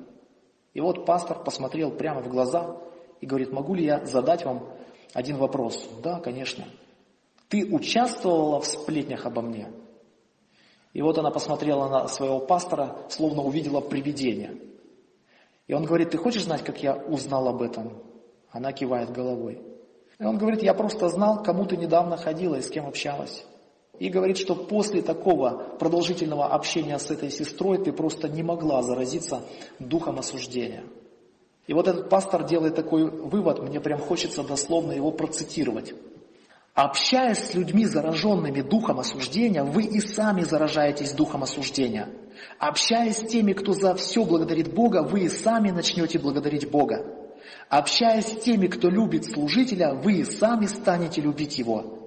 И 0.74 0.80
вот 0.80 1.06
пастор 1.06 1.44
посмотрел 1.44 1.92
прямо 1.92 2.20
в 2.20 2.28
глаза 2.28 2.78
и 3.20 3.26
говорит, 3.26 3.52
могу 3.52 3.74
ли 3.74 3.84
я 3.84 4.04
задать 4.04 4.44
вам 4.44 4.68
один 5.12 5.36
вопрос? 5.36 5.88
Да, 6.02 6.20
конечно. 6.20 6.64
Ты 7.48 7.66
участвовала 7.66 8.60
в 8.60 8.66
сплетнях 8.66 9.26
обо 9.26 9.42
мне? 9.42 9.68
И 10.92 11.02
вот 11.02 11.18
она 11.18 11.30
посмотрела 11.30 11.88
на 11.88 12.08
своего 12.08 12.40
пастора, 12.40 12.96
словно 13.08 13.42
увидела 13.42 13.80
привидение. 13.80 14.58
И 15.66 15.74
он 15.74 15.84
говорит, 15.84 16.10
ты 16.10 16.18
хочешь 16.18 16.44
знать, 16.44 16.62
как 16.62 16.82
я 16.82 16.94
узнал 16.94 17.48
об 17.48 17.62
этом? 17.62 18.02
Она 18.50 18.72
кивает 18.72 19.10
головой. 19.10 19.60
И 20.18 20.24
он 20.24 20.38
говорит, 20.38 20.62
я 20.62 20.74
просто 20.74 21.08
знал, 21.08 21.42
кому 21.42 21.64
ты 21.64 21.76
недавно 21.76 22.16
ходила 22.16 22.56
и 22.56 22.62
с 22.62 22.68
кем 22.68 22.86
общалась. 22.86 23.44
И 23.98 24.08
говорит, 24.08 24.38
что 24.38 24.54
после 24.54 25.02
такого 25.02 25.76
продолжительного 25.78 26.46
общения 26.46 26.98
с 26.98 27.10
этой 27.10 27.30
сестрой 27.30 27.82
ты 27.82 27.92
просто 27.92 28.28
не 28.28 28.42
могла 28.42 28.82
заразиться 28.82 29.42
духом 29.78 30.18
осуждения. 30.18 30.84
И 31.66 31.74
вот 31.74 31.86
этот 31.86 32.08
пастор 32.08 32.44
делает 32.44 32.74
такой 32.74 33.08
вывод, 33.08 33.62
мне 33.62 33.80
прям 33.80 34.00
хочется 34.00 34.42
дословно 34.42 34.92
его 34.92 35.12
процитировать. 35.12 35.94
Общаясь 36.74 37.38
с 37.38 37.54
людьми, 37.54 37.84
зараженными 37.84 38.62
духом 38.62 38.98
осуждения, 38.98 39.62
вы 39.62 39.84
и 39.84 40.00
сами 40.00 40.42
заражаетесь 40.42 41.12
духом 41.12 41.42
осуждения. 41.42 42.08
Общаясь 42.58 43.18
с 43.18 43.28
теми, 43.28 43.52
кто 43.52 43.74
за 43.74 43.94
все 43.94 44.24
благодарит 44.24 44.72
Бога, 44.72 45.02
вы 45.02 45.20
и 45.24 45.28
сами 45.28 45.70
начнете 45.70 46.18
благодарить 46.18 46.70
Бога. 46.70 47.04
Общаясь 47.68 48.26
с 48.26 48.42
теми, 48.42 48.68
кто 48.68 48.88
любит 48.88 49.26
служителя, 49.26 49.94
вы 49.94 50.20
и 50.20 50.24
сами 50.24 50.66
станете 50.66 51.20
любить 51.20 51.58
его. 51.58 52.01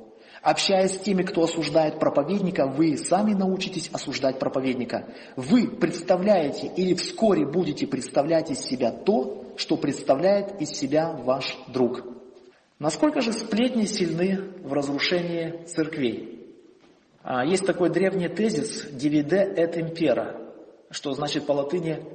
Общаясь 0.46 0.94
с 0.94 1.00
теми, 1.00 1.24
кто 1.24 1.42
осуждает 1.42 1.98
проповедника, 1.98 2.68
вы 2.68 2.98
сами 2.98 3.34
научитесь 3.34 3.90
осуждать 3.92 4.38
проповедника. 4.38 5.12
Вы 5.36 5.68
представляете 5.68 6.68
или 6.68 6.94
вскоре 6.94 7.48
будете 7.48 7.88
представлять 7.88 8.52
из 8.52 8.60
себя 8.60 8.92
то, 8.92 9.56
что 9.58 9.76
представляет 9.76 10.62
из 10.62 10.70
себя 10.70 11.12
ваш 11.14 11.58
друг. 11.70 12.06
Насколько 12.78 13.22
же 13.22 13.34
сплетни 13.34 13.86
сильны 13.86 14.52
в 14.62 14.72
разрушении 14.72 15.66
церквей? 15.66 16.48
А, 17.24 17.44
есть 17.44 17.66
такой 17.66 17.90
древний 17.90 18.28
тезис 18.28 18.86
«divide 18.92 19.56
et 19.58 19.80
impera», 19.80 20.54
что 20.92 21.14
значит 21.14 21.48
по 21.48 21.54
латыни 21.54 22.06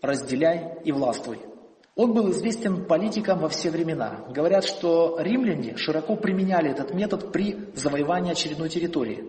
«разделяй 0.00 0.78
и 0.84 0.92
властвуй». 0.92 1.51
Он 1.94 2.14
был 2.14 2.30
известен 2.30 2.86
политикам 2.86 3.40
во 3.40 3.50
все 3.50 3.70
времена. 3.70 4.24
Говорят, 4.30 4.64
что 4.64 5.18
римляне 5.20 5.76
широко 5.76 6.16
применяли 6.16 6.70
этот 6.70 6.94
метод 6.94 7.32
при 7.32 7.70
завоевании 7.74 8.32
очередной 8.32 8.70
территории. 8.70 9.28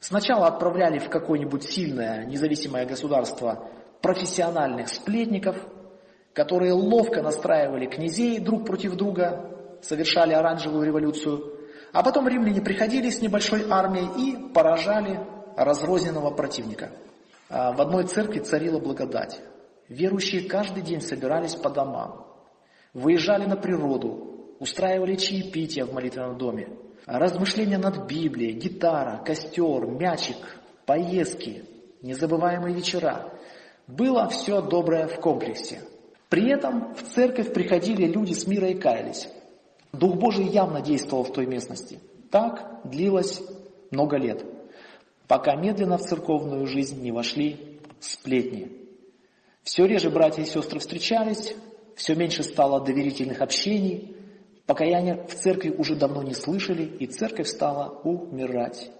Сначала 0.00 0.46
отправляли 0.46 0.98
в 0.98 1.10
какое-нибудь 1.10 1.64
сильное 1.64 2.24
независимое 2.24 2.86
государство 2.86 3.68
профессиональных 4.00 4.88
сплетников, 4.88 5.56
которые 6.32 6.72
ловко 6.72 7.22
настраивали 7.22 7.86
князей 7.86 8.38
друг 8.38 8.66
против 8.66 8.96
друга, 8.96 9.78
совершали 9.82 10.32
оранжевую 10.32 10.86
революцию, 10.86 11.58
а 11.92 12.02
потом 12.02 12.26
римляне 12.26 12.62
приходили 12.62 13.10
с 13.10 13.20
небольшой 13.20 13.66
армией 13.68 14.08
и 14.16 14.52
поражали 14.52 15.20
разрозненного 15.56 16.30
противника. 16.30 16.90
А 17.50 17.72
в 17.72 17.80
одной 17.82 18.04
церкви 18.04 18.38
царила 18.38 18.78
благодать. 18.78 19.40
Верующие 19.92 20.48
каждый 20.48 20.82
день 20.82 21.02
собирались 21.02 21.54
по 21.54 21.68
домам, 21.68 22.26
выезжали 22.94 23.44
на 23.44 23.56
природу, 23.56 24.56
устраивали 24.58 25.16
чаепитие 25.16 25.84
в 25.84 25.92
молитвенном 25.92 26.38
доме, 26.38 26.70
размышления 27.04 27.76
над 27.76 28.06
Библией, 28.06 28.54
гитара, 28.54 29.22
костер, 29.22 29.86
мячик, 29.86 30.38
поездки, 30.86 31.66
незабываемые 32.00 32.74
вечера. 32.74 33.34
Было 33.86 34.30
все 34.30 34.62
доброе 34.62 35.08
в 35.08 35.20
комплексе. 35.20 35.80
При 36.30 36.50
этом 36.50 36.94
в 36.94 37.02
церковь 37.14 37.52
приходили 37.52 38.06
люди 38.06 38.32
с 38.32 38.46
мира 38.46 38.68
и 38.68 38.74
каялись. 38.78 39.28
Дух 39.92 40.14
Божий 40.16 40.46
явно 40.46 40.80
действовал 40.80 41.24
в 41.24 41.34
той 41.34 41.44
местности. 41.44 42.00
Так 42.30 42.80
длилось 42.84 43.42
много 43.90 44.16
лет, 44.16 44.42
пока 45.28 45.54
медленно 45.54 45.98
в 45.98 46.02
церковную 46.02 46.66
жизнь 46.66 47.02
не 47.02 47.12
вошли 47.12 47.78
сплетни. 48.00 48.81
Все 49.62 49.86
реже 49.86 50.10
братья 50.10 50.42
и 50.42 50.46
сестры 50.46 50.80
встречались, 50.80 51.54
все 51.94 52.14
меньше 52.14 52.42
стало 52.42 52.80
доверительных 52.80 53.40
общений, 53.40 54.16
покаяния 54.66 55.24
в 55.24 55.34
церкви 55.34 55.70
уже 55.70 55.94
давно 55.94 56.22
не 56.22 56.34
слышали, 56.34 56.82
и 56.82 57.06
церковь 57.06 57.46
стала 57.46 58.00
умирать. 58.02 58.90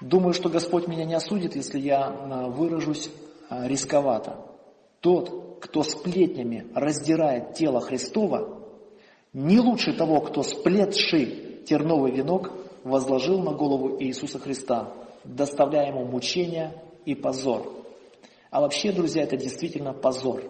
Думаю, 0.00 0.34
что 0.34 0.48
Господь 0.48 0.88
меня 0.88 1.04
не 1.04 1.14
осудит, 1.14 1.54
если 1.54 1.78
я 1.78 2.06
а, 2.06 2.48
выражусь 2.48 3.08
а, 3.48 3.68
рисковато. 3.68 4.38
Тот, 5.00 5.60
кто 5.60 5.82
сплетнями 5.82 6.66
раздирает 6.74 7.54
тело 7.54 7.80
Христова, 7.80 8.62
не 9.32 9.60
лучше 9.60 9.92
того, 9.92 10.20
кто 10.20 10.42
сплетший 10.42 11.62
терновый 11.66 12.12
венок 12.12 12.52
возложил 12.82 13.40
на 13.42 13.52
голову 13.52 13.96
Иисуса 14.02 14.38
Христа, 14.38 14.92
доставляя 15.22 15.88
ему 15.88 16.04
мучения 16.04 16.82
и 17.04 17.14
позор. 17.14 17.83
А 18.54 18.60
вообще, 18.60 18.92
друзья, 18.92 19.24
это 19.24 19.36
действительно 19.36 19.92
позор. 19.92 20.44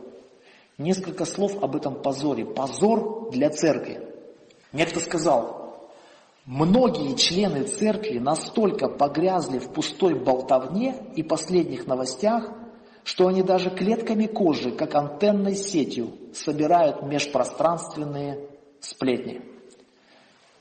Несколько 0.76 1.24
слов 1.24 1.62
об 1.62 1.74
этом 1.74 2.02
позоре. 2.02 2.44
Позор 2.44 3.30
для 3.30 3.48
церкви. 3.48 4.06
Некто 4.74 5.00
сказал, 5.00 5.88
многие 6.44 7.16
члены 7.16 7.62
церкви 7.62 8.18
настолько 8.18 8.88
погрязли 8.88 9.58
в 9.58 9.72
пустой 9.72 10.22
болтовне 10.22 10.96
и 11.16 11.22
последних 11.22 11.86
новостях, 11.86 12.52
что 13.04 13.26
они 13.26 13.42
даже 13.42 13.70
клетками 13.70 14.26
кожи, 14.26 14.70
как 14.70 14.94
антенной 14.94 15.54
сетью, 15.54 16.10
собирают 16.34 17.04
межпространственные 17.04 18.50
сплетни. 18.80 19.40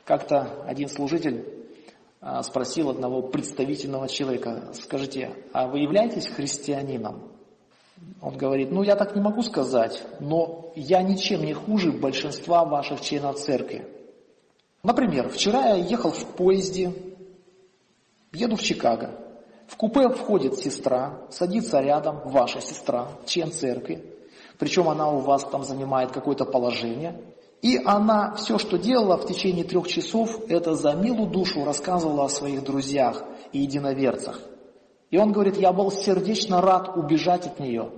Как-то 0.05 0.63
один 0.65 0.87
служитель 0.87 1.45
а, 2.21 2.41
спросил 2.41 2.89
одного 2.89 3.21
представительного 3.21 4.07
человека, 4.07 4.69
скажите, 4.75 5.35
а 5.51 5.67
вы 5.67 5.79
являетесь 5.79 6.27
христианином? 6.27 7.32
Он 8.21 8.37
говорит, 8.37 8.71
ну 8.71 8.83
я 8.83 8.95
так 8.95 9.15
не 9.15 9.21
могу 9.21 9.41
сказать, 9.41 10.01
но 10.19 10.71
я 10.75 11.01
ничем 11.01 11.43
не 11.43 11.53
хуже 11.53 11.91
большинства 11.91 12.65
ваших 12.65 13.01
членов 13.01 13.37
церкви. 13.39 13.87
Например, 14.81 15.29
вчера 15.29 15.69
я 15.69 15.75
ехал 15.75 16.11
в 16.11 16.25
поезде, 16.35 16.93
еду 18.33 18.55
в 18.55 18.61
Чикаго. 18.61 19.19
В 19.67 19.77
купе 19.77 20.09
входит 20.09 20.57
сестра, 20.57 21.21
садится 21.29 21.79
рядом, 21.79 22.21
ваша 22.25 22.61
сестра, 22.61 23.07
член 23.25 23.51
церкви. 23.51 24.03
Причем 24.59 24.89
она 24.89 25.09
у 25.09 25.19
вас 25.19 25.43
там 25.45 25.63
занимает 25.63 26.11
какое-то 26.11 26.45
положение. 26.45 27.19
И 27.61 27.81
она 27.83 28.35
все, 28.35 28.57
что 28.57 28.77
делала 28.77 29.17
в 29.17 29.25
течение 29.25 29.63
трех 29.63 29.87
часов, 29.87 30.49
это 30.49 30.75
за 30.75 30.93
милую 30.93 31.29
душу 31.29 31.63
рассказывала 31.63 32.25
о 32.25 32.29
своих 32.29 32.63
друзьях 32.63 33.23
и 33.53 33.59
единоверцах. 33.59 34.39
И 35.13 35.17
он 35.17 35.31
говорит, 35.31 35.57
я 35.57 35.71
был 35.71 35.91
сердечно 35.91 36.59
рад 36.59 36.97
убежать 36.97 37.45
от 37.45 37.59
нее. 37.59 37.91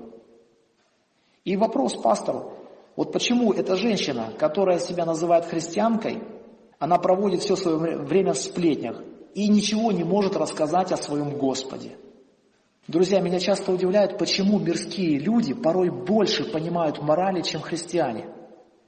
И 1.46 1.56
вопрос 1.56 1.96
пастору, 1.96 2.52
вот 2.98 3.14
почему 3.14 3.54
эта 3.54 3.78
женщина, 3.78 4.34
которая 4.38 4.80
себя 4.80 5.06
называет 5.06 5.46
христианкой, 5.46 6.22
она 6.78 6.98
проводит 6.98 7.40
все 7.40 7.56
свое 7.56 8.00
время 8.00 8.34
в 8.34 8.38
сплетнях 8.38 9.02
и 9.34 9.48
ничего 9.48 9.94
не 9.94 10.04
может 10.04 10.36
рассказать 10.36 10.92
о 10.92 10.98
своем 10.98 11.38
Господе. 11.38 11.92
Друзья, 12.90 13.22
меня 13.22 13.40
часто 13.40 13.72
удивляет, 13.72 14.18
почему 14.18 14.60
мирские 14.60 15.18
люди 15.18 15.54
порой 15.54 15.92
больше 15.92 16.44
понимают 16.44 17.02
морали, 17.02 17.44
чем 17.44 17.62
христиане. 17.62 18.26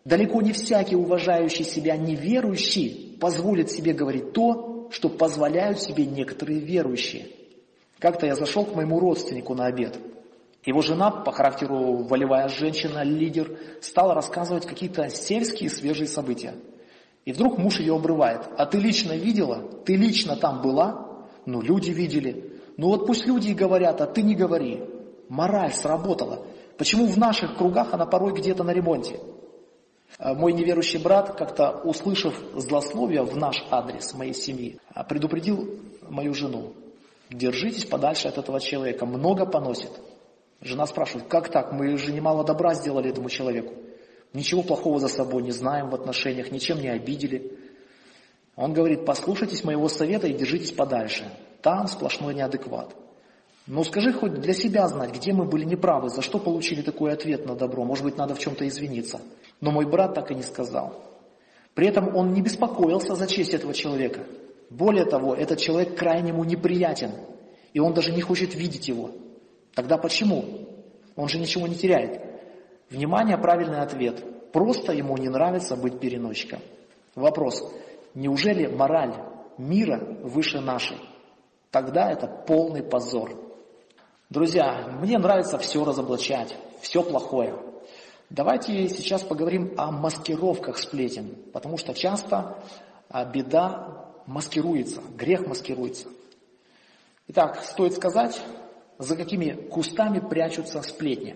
Далеко 0.04 0.42
не 0.42 0.52
всякий 0.52 0.98
уважающий 0.98 1.64
себя 1.64 1.96
неверующий 1.96 3.18
позволит 3.22 3.72
себе 3.72 3.94
говорить 3.94 4.34
то, 4.34 4.90
что 4.92 5.08
позволяют 5.08 5.80
себе 5.80 6.06
некоторые 6.06 6.60
верующие. 6.60 7.37
Как-то 8.00 8.26
я 8.26 8.36
зашел 8.36 8.66
к 8.66 8.76
моему 8.76 9.00
родственнику 9.00 9.56
на 9.56 9.66
обед. 9.66 9.98
Его 10.66 10.82
жена, 10.82 11.10
по 11.10 11.32
характеру 11.32 12.04
волевая 12.04 12.50
женщина, 12.50 13.04
лидер, 13.04 13.58
стала 13.82 14.14
рассказывать 14.14 14.66
какие-то 14.66 15.10
сельские 15.10 15.70
свежие 15.70 16.08
события. 16.08 16.56
И 17.26 17.32
вдруг 17.32 17.58
муж 17.58 17.80
ее 17.80 17.96
обрывает. 17.96 18.42
А 18.58 18.66
ты 18.66 18.78
лично 18.78 19.14
видела? 19.14 19.64
Ты 19.86 19.96
лично 19.96 20.36
там 20.36 20.62
была? 20.62 21.26
Ну, 21.46 21.62
люди 21.62 21.92
видели. 21.92 22.60
Ну 22.78 22.88
вот 22.88 23.08
пусть 23.08 23.26
люди 23.26 23.50
и 23.50 23.54
говорят, 23.54 24.02
а 24.02 24.08
ты 24.08 24.22
не 24.22 24.36
говори. 24.36 24.84
Мораль 25.30 25.74
сработала. 25.74 26.46
Почему 26.78 27.08
в 27.08 27.18
наших 27.18 27.58
кругах 27.58 27.94
она 27.94 28.06
порой 28.06 28.34
где-то 28.34 28.64
на 28.64 28.72
ремонте? 28.72 29.20
А 30.20 30.34
мой 30.34 30.54
неверующий 30.54 31.00
брат, 31.00 31.36
как-то 31.36 31.82
услышав 31.84 32.34
злословие 32.54 33.24
в 33.24 33.36
наш 33.36 33.66
адрес 33.72 34.14
моей 34.14 34.34
семьи, 34.34 34.80
предупредил 35.10 35.80
мою 36.10 36.34
жену. 36.34 36.74
Держитесь 37.30 37.86
подальше 37.86 38.28
от 38.28 38.38
этого 38.38 38.60
человека, 38.60 39.06
много 39.06 39.46
поносит. 39.46 39.92
Жена 40.62 40.86
спрашивает, 40.86 41.28
как 41.28 41.50
так, 41.50 41.74
мы 41.74 41.98
же 41.98 42.12
немало 42.12 42.44
добра 42.44 42.74
сделали 42.74 43.10
этому 43.10 43.30
человеку. 43.30 43.74
Ничего 44.34 44.64
плохого 44.64 45.00
за 45.00 45.08
собой 45.08 45.44
не 45.44 45.52
знаем 45.52 45.90
в 45.90 45.96
отношениях, 45.96 46.52
ничем 46.52 46.80
не 46.80 46.90
обидели. 46.90 47.58
Он 48.56 48.74
говорит, 48.74 49.06
послушайтесь 49.06 49.64
моего 49.64 49.88
совета 49.88 50.28
и 50.28 50.34
держитесь 50.34 50.72
подальше. 50.72 51.32
Там 51.62 51.88
сплошной 51.88 52.34
неадекват. 52.34 52.96
Но 53.68 53.84
скажи 53.84 54.14
хоть 54.14 54.34
для 54.36 54.54
себя 54.54 54.88
знать, 54.88 55.14
где 55.14 55.34
мы 55.34 55.44
были 55.44 55.66
неправы, 55.66 56.10
за 56.10 56.22
что 56.22 56.40
получили 56.40 56.82
такой 56.82 57.12
ответ 57.12 57.46
на 57.46 57.56
добро. 57.56 57.84
Может 57.84 58.06
быть, 58.06 58.18
надо 58.18 58.34
в 58.34 58.40
чем-то 58.40 58.66
извиниться. 58.68 59.20
Но 59.60 59.72
мой 59.72 59.86
брат 59.86 60.14
так 60.14 60.32
и 60.32 60.36
не 60.36 60.44
сказал. 60.44 61.04
При 61.74 61.88
этом 61.88 62.16
он 62.16 62.34
не 62.34 62.42
беспокоился 62.42 63.16
за 63.16 63.28
честь 63.28 63.54
этого 63.54 63.74
человека. 63.74 64.22
Более 64.70 65.06
того, 65.06 65.34
этот 65.34 65.60
человек 65.60 65.98
крайне 65.98 66.30
ему 66.30 66.44
неприятен. 66.44 67.12
И 67.74 67.80
он 67.80 67.94
даже 67.94 68.12
не 68.12 68.22
хочет 68.22 68.54
видеть 68.56 68.88
его. 68.88 69.12
Тогда 69.74 69.98
почему? 69.98 70.68
Он 71.16 71.28
же 71.30 71.40
ничего 71.40 71.68
не 71.68 71.76
теряет. 71.76 72.22
Внимание, 72.90 73.38
правильный 73.38 73.80
ответ. 73.80 74.52
Просто 74.52 74.94
ему 74.94 75.18
не 75.18 75.30
нравится 75.30 75.76
быть 75.76 76.00
переносчиком. 76.00 76.60
Вопрос. 77.16 77.64
Неужели 78.14 78.68
мораль 78.68 79.14
мира 79.58 80.00
выше 80.24 80.60
нашей? 80.60 80.98
Тогда 81.72 82.12
это 82.12 82.28
полный 82.28 82.84
позор. 82.84 83.32
Друзья, 84.30 84.98
мне 85.02 85.18
нравится 85.18 85.58
все 85.58 85.86
разоблачать, 85.86 86.56
все 86.82 87.04
плохое. 87.04 87.56
Давайте 88.30 88.90
сейчас 88.90 89.24
поговорим 89.24 89.74
о 89.78 89.92
маскировках 89.92 90.78
сплетен, 90.78 91.36
потому 91.54 91.78
что 91.78 91.94
часто 91.94 92.58
а, 93.10 93.24
беда 93.24 94.07
маскируется, 94.28 95.02
грех 95.18 95.48
маскируется. 95.48 96.10
Итак, 97.30 97.64
стоит 97.64 97.94
сказать, 97.94 98.40
за 99.00 99.16
какими 99.16 99.52
кустами 99.52 100.20
прячутся 100.20 100.82
сплетни. 100.84 101.36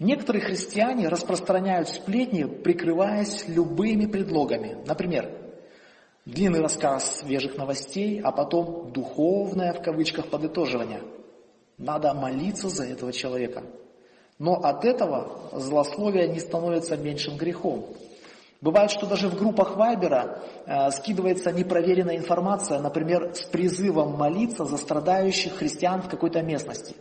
Некоторые 0.00 0.42
христиане 0.42 1.08
распространяют 1.08 1.88
сплетни, 1.88 2.44
прикрываясь 2.44 3.46
любыми 3.46 4.06
предлогами. 4.06 4.76
Например, 4.86 5.30
длинный 6.24 6.60
рассказ 6.60 7.20
свежих 7.20 7.56
новостей, 7.56 8.20
а 8.20 8.32
потом 8.32 8.90
духовное 8.90 9.72
в 9.72 9.82
кавычках 9.82 10.28
подытоживание. 10.28 11.02
Надо 11.78 12.12
молиться 12.12 12.68
за 12.68 12.84
этого 12.84 13.12
человека. 13.12 13.62
Но 14.38 14.54
от 14.54 14.84
этого 14.84 15.50
злословие 15.52 16.28
не 16.28 16.40
становится 16.40 16.96
меньшим 16.96 17.36
грехом. 17.36 17.86
Бывает, 18.60 18.90
что 18.90 19.06
даже 19.06 19.28
в 19.28 19.36
группах 19.36 19.76
Вайбера 19.76 20.42
э, 20.66 20.90
скидывается 20.90 21.52
непроверенная 21.52 22.16
информация, 22.16 22.80
например, 22.80 23.34
с 23.34 23.42
призывом 23.42 24.16
молиться 24.16 24.64
за 24.64 24.76
страдающих 24.76 25.56
христиан 25.56 26.02
в 26.02 26.08
какой-то 26.08 26.42
местности. 26.42 26.96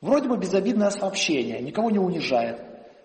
Вроде 0.00 0.28
бы 0.28 0.36
безобидное 0.36 0.90
сообщение, 0.90 1.60
никого 1.60 1.90
не 1.90 1.98
унижает, 1.98 2.60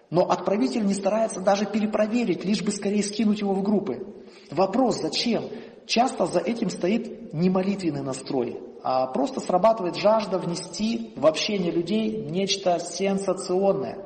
но 0.09 0.29
отправитель 0.29 0.85
не 0.85 0.93
старается 0.93 1.41
даже 1.41 1.65
перепроверить, 1.65 2.45
лишь 2.45 2.63
бы 2.63 2.71
скорее 2.71 3.03
скинуть 3.03 3.41
его 3.41 3.53
в 3.53 3.63
группы. 3.63 4.05
Вопрос, 4.51 5.01
зачем? 5.01 5.45
Часто 5.85 6.25
за 6.25 6.39
этим 6.39 6.69
стоит 6.69 7.33
не 7.33 7.49
молитвенный 7.49 8.01
настрой, 8.01 8.59
а 8.83 9.07
просто 9.07 9.39
срабатывает 9.39 9.95
жажда 9.95 10.39
внести 10.39 11.13
в 11.15 11.25
общение 11.25 11.71
людей 11.71 12.25
нечто 12.29 12.79
сенсационное. 12.79 13.99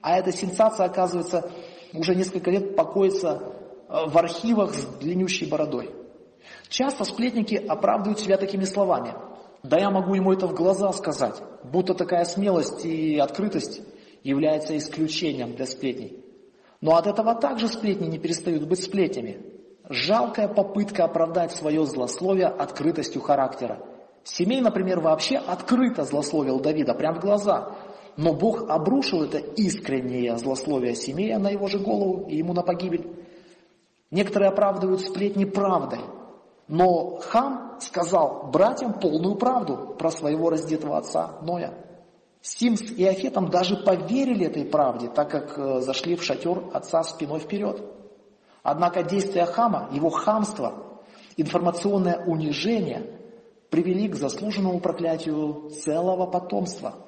А 0.00 0.18
эта 0.18 0.32
сенсация, 0.32 0.86
оказывается, 0.86 1.50
уже 1.92 2.14
несколько 2.14 2.50
лет 2.50 2.76
покоится 2.76 3.42
э, 3.88 4.06
в 4.06 4.16
архивах 4.16 4.74
с 4.74 4.84
длиннющей 5.00 5.48
бородой. 5.48 5.90
Часто 6.68 7.04
сплетники 7.04 7.54
оправдывают 7.54 8.20
себя 8.20 8.36
такими 8.36 8.64
словами. 8.64 9.14
Да 9.62 9.78
я 9.78 9.90
могу 9.90 10.14
ему 10.14 10.32
это 10.32 10.46
в 10.46 10.54
глаза 10.54 10.92
сказать, 10.92 11.34
будто 11.64 11.94
такая 11.94 12.24
смелость 12.24 12.84
и 12.84 13.18
открытость 13.18 13.82
является 14.22 14.76
исключением 14.76 15.54
для 15.54 15.66
сплетней. 15.66 16.24
Но 16.80 16.96
от 16.96 17.06
этого 17.06 17.34
также 17.34 17.68
сплетни 17.68 18.06
не 18.06 18.18
перестают 18.18 18.66
быть 18.66 18.84
сплетнями. 18.84 19.40
Жалкая 19.88 20.48
попытка 20.48 21.04
оправдать 21.04 21.52
свое 21.52 21.84
злословие 21.86 22.46
открытостью 22.46 23.22
характера. 23.22 23.80
Семей, 24.22 24.60
например, 24.60 25.00
вообще 25.00 25.38
открыто 25.38 26.04
злословил 26.04 26.60
Давида, 26.60 26.94
прямо 26.94 27.18
в 27.18 27.22
глаза. 27.22 27.74
Но 28.18 28.32
Бог 28.32 28.68
обрушил 28.68 29.22
это 29.22 29.38
искреннее 29.38 30.36
злословие 30.38 30.96
Семея 30.96 31.38
на 31.38 31.50
его 31.50 31.68
же 31.68 31.78
голову 31.78 32.26
и 32.28 32.34
ему 32.38 32.52
на 32.52 32.62
погибель. 32.62 33.08
Некоторые 34.10 34.48
оправдывают 34.48 35.02
сплетни 35.02 35.44
правдой. 35.44 36.00
Но 36.66 37.20
хам 37.20 37.78
сказал 37.80 38.50
братьям 38.52 38.94
полную 38.94 39.36
правду 39.36 39.94
про 39.96 40.10
своего 40.10 40.50
раздетого 40.50 40.98
отца 40.98 41.38
Ноя. 41.42 41.72
Сим 42.40 42.76
с 42.76 42.90
Иофетом 42.90 43.50
даже 43.50 43.76
поверили 43.76 44.46
этой 44.46 44.64
правде, 44.64 45.08
так 45.08 45.30
как 45.30 45.56
э, 45.56 45.80
зашли 45.80 46.16
в 46.16 46.24
шатер 46.24 46.64
отца 46.72 47.04
спиной 47.04 47.38
вперед. 47.38 47.80
Однако 48.64 49.04
действия 49.04 49.44
хама, 49.44 49.90
его 49.92 50.10
хамство, 50.10 50.98
информационное 51.36 52.24
унижение 52.26 53.20
привели 53.70 54.08
к 54.08 54.16
заслуженному 54.16 54.80
проклятию 54.80 55.70
целого 55.70 56.26
потомства– 56.26 56.96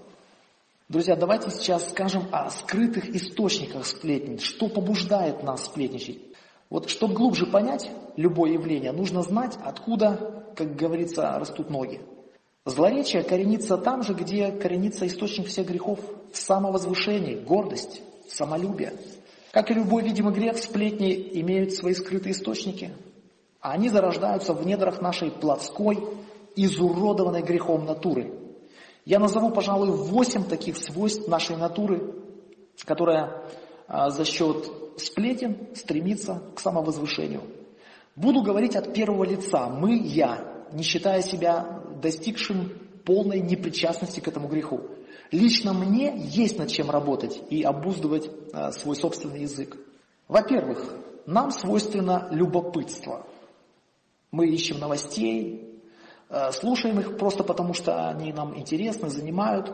Друзья, 0.90 1.14
давайте 1.14 1.50
сейчас 1.50 1.88
скажем 1.88 2.24
о 2.32 2.50
скрытых 2.50 3.10
источниках 3.10 3.86
сплетни, 3.86 4.38
что 4.38 4.68
побуждает 4.68 5.44
нас 5.44 5.66
сплетничать. 5.66 6.18
Вот 6.68 6.90
чтобы 6.90 7.14
глубже 7.14 7.46
понять 7.46 7.88
любое 8.16 8.54
явление, 8.54 8.90
нужно 8.90 9.22
знать, 9.22 9.56
откуда, 9.62 10.52
как 10.56 10.74
говорится, 10.74 11.38
растут 11.38 11.70
ноги. 11.70 12.00
Злоречие 12.64 13.22
коренится 13.22 13.78
там 13.78 14.02
же, 14.02 14.14
где 14.14 14.50
коренится 14.50 15.06
источник 15.06 15.46
всех 15.46 15.68
грехов, 15.68 16.00
в 16.32 16.36
самовозвышении, 16.36 17.36
гордость, 17.36 18.02
самолюбие. 18.28 18.94
Как 19.52 19.70
и 19.70 19.74
любой 19.74 20.02
видимый 20.02 20.34
грех, 20.34 20.58
сплетни 20.58 21.14
имеют 21.40 21.72
свои 21.72 21.94
скрытые 21.94 22.32
источники. 22.32 22.90
А 23.60 23.74
они 23.74 23.90
зарождаются 23.90 24.54
в 24.54 24.66
недрах 24.66 25.00
нашей 25.00 25.30
плотской, 25.30 26.00
изуродованной 26.56 27.42
грехом 27.42 27.86
натуры– 27.86 28.34
я 29.10 29.18
назову, 29.18 29.50
пожалуй, 29.50 29.90
восемь 29.90 30.44
таких 30.44 30.76
свойств 30.76 31.26
нашей 31.26 31.56
натуры, 31.56 32.14
которая 32.84 33.42
а, 33.88 34.08
за 34.08 34.24
счет 34.24 34.70
сплетен 34.98 35.66
стремится 35.74 36.40
к 36.54 36.60
самовозвышению. 36.60 37.42
Буду 38.14 38.40
говорить 38.42 38.76
от 38.76 38.94
первого 38.94 39.24
лица. 39.24 39.68
Мы, 39.68 39.98
я, 39.98 40.64
не 40.72 40.84
считая 40.84 41.22
себя 41.22 41.82
достигшим 42.00 42.70
полной 43.04 43.40
непричастности 43.40 44.20
к 44.20 44.28
этому 44.28 44.46
греху. 44.46 44.82
Лично 45.32 45.72
мне 45.72 46.14
есть 46.16 46.56
над 46.56 46.68
чем 46.68 46.88
работать 46.88 47.42
и 47.50 47.64
обуздывать 47.64 48.30
а, 48.52 48.70
свой 48.70 48.94
собственный 48.94 49.40
язык. 49.40 49.76
Во-первых, 50.28 50.94
нам 51.26 51.50
свойственно 51.50 52.28
любопытство. 52.30 53.26
Мы 54.30 54.46
ищем 54.50 54.78
новостей, 54.78 55.69
слушаем 56.52 57.00
их 57.00 57.16
просто 57.16 57.42
потому, 57.42 57.74
что 57.74 58.08
они 58.08 58.32
нам 58.32 58.56
интересны, 58.56 59.08
занимают. 59.08 59.72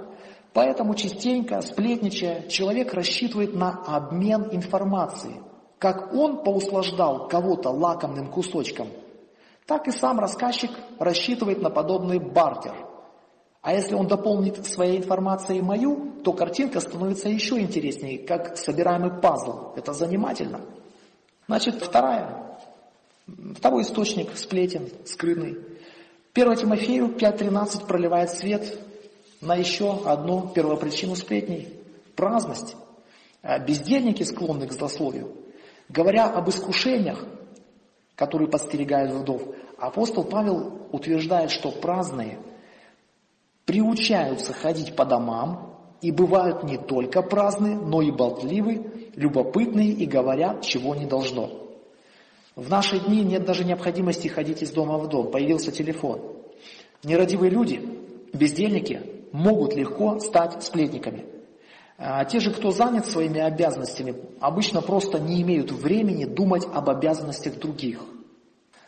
Поэтому 0.52 0.94
частенько, 0.94 1.60
сплетничая, 1.60 2.48
человек 2.48 2.94
рассчитывает 2.94 3.54
на 3.54 3.82
обмен 3.86 4.48
информацией. 4.52 5.40
Как 5.78 6.14
он 6.14 6.42
поуслаждал 6.42 7.28
кого-то 7.28 7.68
лакомным 7.68 8.30
кусочком, 8.30 8.88
так 9.66 9.86
и 9.86 9.90
сам 9.90 10.18
рассказчик 10.18 10.70
рассчитывает 10.98 11.60
на 11.60 11.68
подобный 11.68 12.18
бартер. 12.18 12.74
А 13.60 13.74
если 13.74 13.94
он 13.94 14.06
дополнит 14.06 14.64
своей 14.64 14.96
информацией 14.96 15.60
мою, 15.60 16.12
то 16.24 16.32
картинка 16.32 16.80
становится 16.80 17.28
еще 17.28 17.60
интереснее, 17.60 18.18
как 18.18 18.56
собираемый 18.56 19.20
пазл. 19.20 19.72
Это 19.76 19.92
занимательно. 19.92 20.60
Значит, 21.48 21.82
вторая, 21.82 22.58
второй 23.56 23.82
источник 23.82 24.34
сплетен, 24.36 24.88
скрытный– 25.04 25.58
1 26.36 26.54
Тимофею 26.56 27.16
5.13 27.16 27.86
проливает 27.86 28.28
свет 28.28 28.78
на 29.40 29.54
еще 29.54 30.02
одну 30.04 30.48
первопричину 30.48 31.16
сплетней– 31.16 31.80
праздность. 32.14 32.76
А 33.40 33.58
бездельники 33.58 34.22
склонны 34.22 34.66
к 34.66 34.72
злословию. 34.72 35.32
Говоря 35.88 36.26
об 36.26 36.46
искушениях, 36.50 37.24
которые 38.16 38.50
подстерегают 38.50 39.12
вдов, 39.12 39.40
апостол 39.78 40.24
Павел 40.24 40.88
утверждает, 40.92 41.50
что 41.50 41.70
праздные 41.70 42.38
приучаются 43.64 44.52
ходить 44.52 44.94
по 44.94 45.06
домам 45.06 45.72
И 46.02 46.10
бывают 46.10 46.62
не 46.64 46.76
только 46.76 47.22
праздные, 47.22 47.76
но 47.76 48.02
и 48.02 48.10
болтливые, 48.10 49.10
любопытные 49.14 49.92
и 49.92 50.04
говорят, 50.04 50.60
чего 50.62 50.94
не 50.94 51.06
должно. 51.06 51.65
В 52.56 52.70
наши 52.70 52.98
дни 52.98 53.22
нет 53.22 53.44
даже 53.44 53.64
необходимости 53.64 54.28
ходить 54.28 54.62
из 54.62 54.70
дома 54.70 54.96
в 54.96 55.08
дом, 55.10 55.30
появился 55.30 55.70
телефон. 55.70 56.22
Нерадивые 57.04 57.50
люди, 57.50 57.86
бездельники, 58.32 59.02
могут 59.30 59.74
легко 59.74 60.18
стать 60.20 60.62
сплетниками. 60.62 61.26
А 61.98 62.24
те 62.24 62.40
же, 62.40 62.50
кто 62.50 62.70
занят 62.70 63.04
своими 63.04 63.40
обязанностями, 63.40 64.16
обычно 64.40 64.80
просто 64.80 65.18
не 65.18 65.42
имеют 65.42 65.70
времени 65.70 66.24
думать 66.24 66.66
об 66.72 66.88
обязанностях 66.88 67.58
других. 67.58 68.00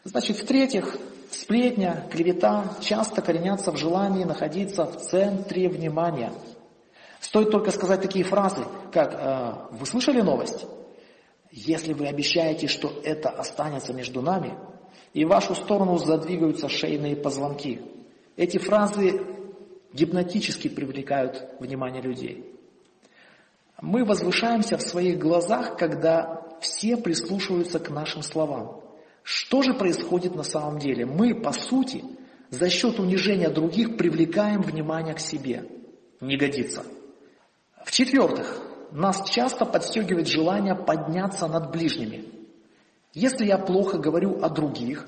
Значит, 0.02 0.38
в-третьих, 0.38 0.96
сплетня, 1.30 2.06
клевета 2.10 2.72
часто 2.80 3.20
коренятся 3.20 3.70
в 3.70 3.76
желании 3.76 4.24
находиться 4.24 4.86
в 4.86 4.96
центре 4.96 5.68
внимания. 5.68 6.32
Стоит 7.20 7.50
только 7.50 7.70
сказать 7.70 8.00
такие 8.00 8.24
фразы, 8.24 8.64
как 8.92 9.12
э, 9.12 9.52
«Вы 9.72 9.84
слышали 9.84 10.22
новость?» 10.22 10.64
Если 11.66 11.92
вы 11.92 12.06
обещаете, 12.06 12.68
что 12.68 12.92
это 13.02 13.30
останется 13.30 13.92
между 13.92 14.22
нами, 14.22 14.56
и 15.12 15.24
в 15.24 15.28
вашу 15.28 15.56
сторону 15.56 15.98
задвигаются 15.98 16.68
шейные 16.68 17.16
позвонки. 17.16 17.80
Эти 18.36 18.58
фразы 18.58 19.20
гипнотически 19.92 20.68
привлекают 20.68 21.50
внимание 21.58 22.00
людей. 22.00 22.44
Мы 23.80 24.04
возвышаемся 24.04 24.78
в 24.78 24.82
своих 24.82 25.18
глазах, 25.18 25.76
когда 25.76 26.46
все 26.60 26.96
прислушиваются 26.96 27.80
к 27.80 27.90
нашим 27.90 28.22
словам. 28.22 28.80
Что 29.24 29.62
же 29.62 29.74
происходит 29.74 30.36
на 30.36 30.44
самом 30.44 30.78
деле? 30.78 31.06
Мы, 31.06 31.34
по 31.34 31.50
сути, 31.50 32.04
за 32.50 32.70
счет 32.70 33.00
унижения 33.00 33.50
других 33.50 33.96
привлекаем 33.96 34.62
внимание 34.62 35.14
к 35.14 35.20
себе. 35.20 35.64
Не 36.20 36.36
годится. 36.36 36.84
В-четвертых, 37.84 38.62
нас 38.92 39.28
часто 39.28 39.64
подстегивает 39.64 40.26
желание 40.26 40.74
подняться 40.74 41.46
над 41.46 41.70
ближними. 41.70 42.24
Если 43.14 43.46
я 43.46 43.58
плохо 43.58 43.98
говорю 43.98 44.42
о 44.42 44.48
других, 44.48 45.06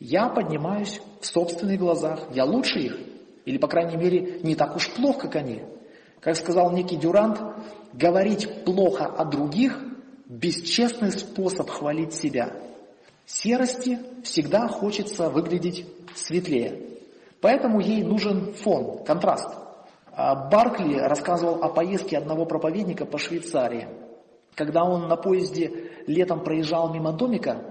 я 0.00 0.28
поднимаюсь 0.28 1.00
в 1.20 1.26
собственных 1.26 1.78
глазах, 1.78 2.20
я 2.32 2.44
лучше 2.44 2.80
их, 2.80 2.98
или, 3.44 3.58
по 3.58 3.68
крайней 3.68 3.96
мере, 3.96 4.40
не 4.42 4.54
так 4.54 4.76
уж 4.76 4.90
плохо, 4.90 5.28
как 5.28 5.36
они. 5.36 5.62
Как 6.20 6.36
сказал 6.36 6.72
некий 6.72 6.96
Дюрант, 6.96 7.40
говорить 7.92 8.64
плохо 8.64 9.06
о 9.06 9.24
других– 9.24 9.78
бесчестный 10.32 11.12
способ 11.12 11.68
хвалить 11.68 12.14
себя. 12.14 12.56
Серости 13.26 13.98
всегда 14.24 14.66
хочется 14.66 15.28
выглядеть 15.28 15.86
светлее. 16.14 16.80
Поэтому 17.40 17.80
ей 17.80 18.02
нужен 18.02 18.54
фон, 18.54 19.04
контраст. 19.04 19.48
А 20.14 20.34
Баркли 20.34 20.98
рассказывал 20.98 21.62
о 21.62 21.68
поездке 21.68 22.18
одного 22.18 22.44
проповедника 22.44 23.06
по 23.06 23.18
Швейцарии. 23.18 23.88
Когда 24.54 24.84
он 24.84 25.08
на 25.08 25.16
поезде 25.16 25.90
летом 26.06 26.44
проезжал 26.44 26.92
мимо 26.92 27.12
домика, 27.12 27.64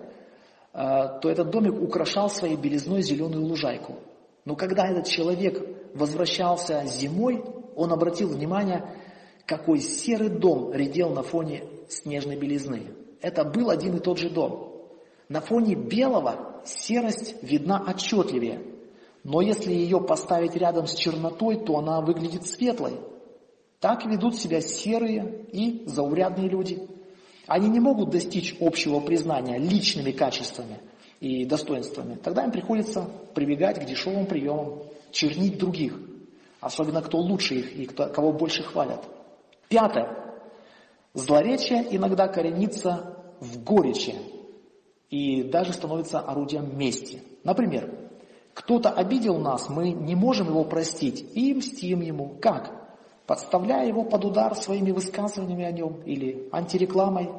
а, 0.74 1.20
то 1.20 1.30
этот 1.30 1.52
домик 1.52 1.80
украшал 1.80 2.30
своей 2.30 2.56
белизной 2.56 3.04
зеленую 3.04 3.46
лужайку. 3.46 3.98
Но 4.46 4.56
когда 4.56 4.88
этот 4.88 5.06
человек 5.06 5.62
возвращался 5.94 6.84
зимой, 6.86 7.44
он 7.76 7.94
обратил 7.94 8.30
внимание, 8.30 8.96
какой 9.46 9.80
серый 9.80 10.30
дом 10.30 10.74
редел 10.74 11.12
на 11.12 11.22
фоне 11.22 11.64
снежной 11.90 12.38
белизны. 12.38 12.88
Это 13.22 13.44
был 13.44 13.70
один 13.70 13.98
и 13.98 14.00
тот 14.00 14.18
же 14.18 14.30
дом. 14.32 14.72
На 15.30 15.42
фоне 15.42 15.76
белого 15.76 16.62
серость 16.66 17.36
видна 17.44 17.84
отчетливее, 17.88 18.62
но 19.24 19.42
если 19.42 19.72
ее 19.72 20.02
поставить 20.02 20.56
рядом 20.56 20.88
с 20.88 20.96
чернотой, 20.96 21.64
то 21.64 21.78
она 21.78 22.02
выглядит 22.02 22.48
светлой. 22.48 23.00
Так 23.80 24.06
ведут 24.06 24.36
себя 24.36 24.62
серые 24.62 25.46
и 25.52 25.84
заурядные 25.86 26.50
люди. 26.50 26.88
Они 27.48 27.70
не 27.70 27.80
могут 27.80 28.10
достичь 28.10 28.56
общего 28.60 29.00
признания 29.00 29.58
личными 29.58 30.12
качествами 30.12 30.80
и 31.20 31.46
достоинствами. 31.46 32.16
Тогда 32.16 32.46
им 32.46 32.52
приходится 32.52 33.10
прибегать 33.34 33.80
к 33.80 33.86
дешевым 33.86 34.26
приемам, 34.26 34.84
чернить 35.12 35.58
других, 35.58 36.00
особенно 36.60 37.02
кто 37.02 37.18
лучше 37.18 37.56
их 37.56 37.76
и 37.76 37.86
кто, 37.86 38.08
кого 38.08 38.32
больше 38.32 38.64
хвалят. 38.64 39.04
Пятое. 39.68 40.18
Злоречие 41.14 41.86
иногда 41.96 42.28
коренится 42.28 43.18
в 43.40 43.64
горечи 43.64 44.16
и 45.10 45.44
даже 45.44 45.74
становится 45.74 46.20
орудием 46.20 46.78
мести. 46.78 47.22
Например, 47.44 48.11
кто-то 48.62 48.92
обидел 48.92 49.40
нас, 49.40 49.70
мы 49.70 49.92
не 49.92 50.14
можем 50.14 50.50
его 50.50 50.64
простить 50.64 51.26
и 51.34 51.54
мстим 51.56 52.02
ему. 52.02 52.36
Как? 52.40 52.72
Подставляя 53.26 53.88
его 53.88 54.04
под 54.04 54.24
удар 54.24 54.56
своими 54.56 54.92
высказываниями 54.92 55.66
о 55.66 55.72
нем 55.72 56.02
или 56.06 56.48
антирекламой. 56.52 57.32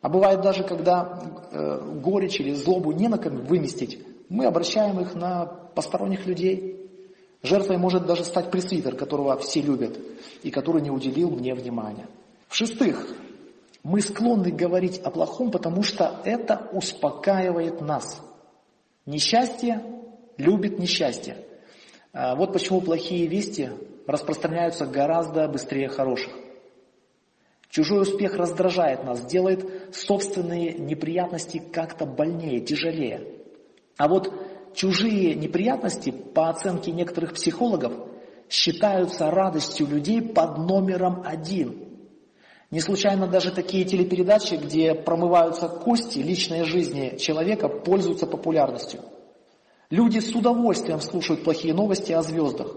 А 0.00 0.08
бывает 0.08 0.40
даже, 0.40 0.64
когда 0.64 1.22
э, 1.50 2.00
горечь 2.02 2.40
или 2.40 2.54
злобу 2.54 2.92
не 2.92 3.08
на 3.08 3.18
ком 3.18 3.44
выместить, 3.44 4.02
мы 4.30 4.46
обращаем 4.46 5.00
их 5.00 5.14
на 5.14 5.44
посторонних 5.44 6.26
людей. 6.26 6.76
Жертвой 7.42 7.76
может 7.76 8.06
даже 8.06 8.24
стать 8.24 8.50
пресвитер, 8.50 8.96
которого 8.96 9.36
все 9.36 9.60
любят 9.60 9.98
и 10.42 10.50
который 10.50 10.80
не 10.80 10.90
уделил 10.90 11.30
мне 11.30 11.54
внимания. 11.54 12.06
В-шестых, 12.48 13.06
мы 13.82 14.00
склонны 14.00 14.50
говорить 14.50 14.98
о 15.04 15.10
плохом, 15.10 15.50
потому 15.50 15.82
что 15.82 16.20
это 16.24 16.70
успокаивает 16.72 17.82
нас. 17.82 18.22
Несчастье 19.04 19.97
любит 20.38 20.78
несчастье. 20.78 21.36
А, 22.12 22.34
вот 22.34 22.52
почему 22.52 22.80
плохие 22.80 23.26
вести 23.26 23.68
распространяются 24.06 24.86
гораздо 24.86 25.46
быстрее 25.48 25.88
хороших. 25.88 26.32
Чужой 27.68 28.02
успех 28.02 28.36
раздражает 28.36 29.04
нас, 29.04 29.20
делает 29.26 29.94
собственные 29.94 30.72
неприятности 30.78 31.58
как-то 31.58 32.06
больнее, 32.06 32.60
тяжелее. 32.60 33.28
А 33.98 34.08
вот 34.08 34.32
чужие 34.74 35.34
неприятности, 35.34 36.10
по 36.10 36.48
оценке 36.48 36.92
некоторых 36.92 37.34
психологов, 37.34 37.92
считаются 38.48 39.30
радостью 39.30 39.86
людей 39.86 40.22
под 40.22 40.56
номером 40.56 41.22
один. 41.26 41.84
Не 42.70 42.80
случайно 42.80 43.26
даже 43.26 43.50
такие 43.50 43.84
телепередачи, 43.84 44.54
где 44.54 44.94
промываются 44.94 45.68
кости 45.68 46.20
личной 46.20 46.64
жизни 46.64 47.18
человека, 47.18 47.68
пользуются 47.68 48.26
популярностью– 48.26 49.02
Люди 49.90 50.18
с 50.18 50.34
удовольствием 50.34 51.00
слушают 51.00 51.44
плохие 51.44 51.72
новости 51.72 52.12
о 52.12 52.22
звездах. 52.22 52.76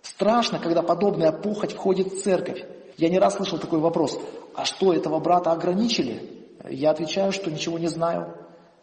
Страшно, 0.00 0.60
когда 0.60 0.82
подобная 0.82 1.32
похоть 1.32 1.72
входит 1.72 2.12
в 2.12 2.22
церковь. 2.22 2.64
Я 2.96 3.08
не 3.08 3.18
раз 3.18 3.34
слышал 3.34 3.58
такой 3.58 3.80
вопрос, 3.80 4.18
а 4.54 4.64
что, 4.64 4.92
этого 4.92 5.18
брата 5.18 5.50
ограничили? 5.50 6.22
Я 6.70 6.90
отвечаю, 6.90 7.32
что 7.32 7.50
ничего 7.50 7.78
не 7.78 7.88
знаю. 7.88 8.36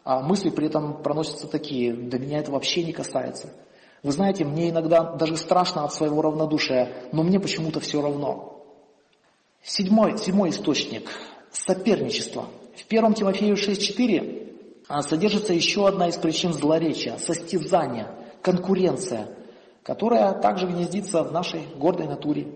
А 0.04 0.20
мысли 0.20 0.50
при 0.50 0.66
этом 0.66 1.02
проносятся 1.02 1.48
такие, 1.48 1.94
да 1.94 2.18
меня 2.18 2.40
это 2.40 2.52
вообще 2.52 2.84
не 2.84 2.92
касается. 2.92 3.54
Вы 4.02 4.12
знаете, 4.12 4.44
мне 4.44 4.68
иногда 4.68 5.02
даже 5.02 5.38
страшно 5.38 5.84
от 5.84 5.94
своего 5.94 6.20
равнодушия, 6.20 7.08
но 7.12 7.22
мне 7.22 7.40
почему-то 7.40 7.80
все 7.80 8.02
равно. 8.02 8.62
Седьмой, 9.62 10.18
седьмой 10.18 10.50
источник– 10.50 11.08
соперничество. 11.50 12.46
В 12.76 12.86
1 12.86 13.14
Тимофею 13.14 13.56
6.4 13.56 14.42
а 14.42 14.43
содержится 14.88 15.52
еще 15.52 15.88
одна 15.88 16.08
из 16.08 16.16
причин 16.16 16.52
злоречия– 16.52 17.16
состязание, 17.18 18.08
конкуренция, 18.42 19.28
которая 19.82 20.32
также 20.34 20.66
гнездится 20.66 21.22
в 21.22 21.32
нашей 21.32 21.62
гордой 21.76 22.06
натуре. 22.06 22.48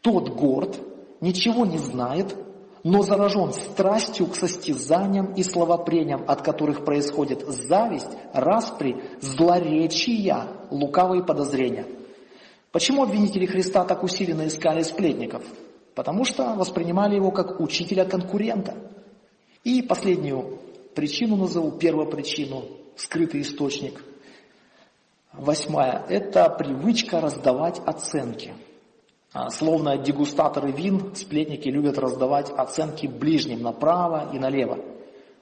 Тот 0.00 0.30
горд 0.30 0.80
ничего 1.20 1.64
не 1.64 1.78
знает, 1.78 2.36
но 2.82 3.02
заражен 3.02 3.52
страстью 3.52 4.26
к 4.26 4.34
состязаниям 4.34 5.34
и 5.34 5.44
словопрениям, 5.44 6.24
от 6.26 6.42
которых 6.42 6.84
происходит 6.84 7.46
зависть, 7.46 8.10
распри, 8.32 9.00
злоречия, 9.20 10.48
лукавые 10.70 11.22
подозрения. 11.22 11.86
Почему 12.72 13.04
обвинители 13.04 13.46
Христа 13.46 13.84
так 13.84 14.02
усиленно 14.02 14.48
искали 14.48 14.82
сплетников? 14.82 15.44
Потому 15.94 16.24
что 16.24 16.54
воспринимали 16.54 17.14
его 17.14 17.30
как 17.30 17.60
учителя-конкурента. 17.60 18.74
И 19.62 19.82
последнюю 19.82 20.58
причину 20.94 21.36
назову, 21.36 21.72
первую 21.72 22.08
причину, 22.08 22.64
скрытый 22.96 23.42
источник. 23.42 24.02
Восьмая– 25.32 26.04
это 26.08 26.48
привычка 26.50 27.20
раздавать 27.20 27.80
оценки. 27.84 28.54
А, 29.32 29.48
словно 29.48 29.96
дегустаторы 29.96 30.72
вин, 30.72 31.14
сплетники 31.14 31.68
любят 31.68 31.98
раздавать 31.98 32.50
оценки 32.50 33.06
ближним 33.06 33.62
направо 33.62 34.30
и 34.34 34.38
налево. 34.38 34.78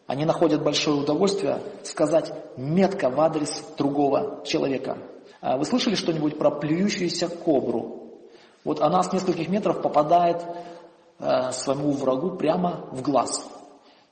Они 0.06 0.24
находят 0.24 0.62
большое 0.62 0.96
удовольствие 0.96 1.60
сказать 1.82 2.32
метко 2.56 3.10
в 3.10 3.20
адрес 3.20 3.64
другого 3.76 4.44
человека. 4.46 4.98
А, 5.40 5.56
вы 5.56 5.64
слышали 5.64 5.96
что-нибудь 5.96 6.38
про 6.38 6.50
плюющуюся 6.50 7.28
кобру? 7.28 8.00
Вот 8.62 8.80
она 8.80 9.02
с 9.02 9.12
нескольких 9.12 9.48
метров 9.48 9.80
попадает 9.80 10.44
э, 11.18 11.50
своему 11.52 11.92
врагу 11.92 12.36
прямо 12.36 12.86
в 12.92 13.02
глаз. 13.02 13.48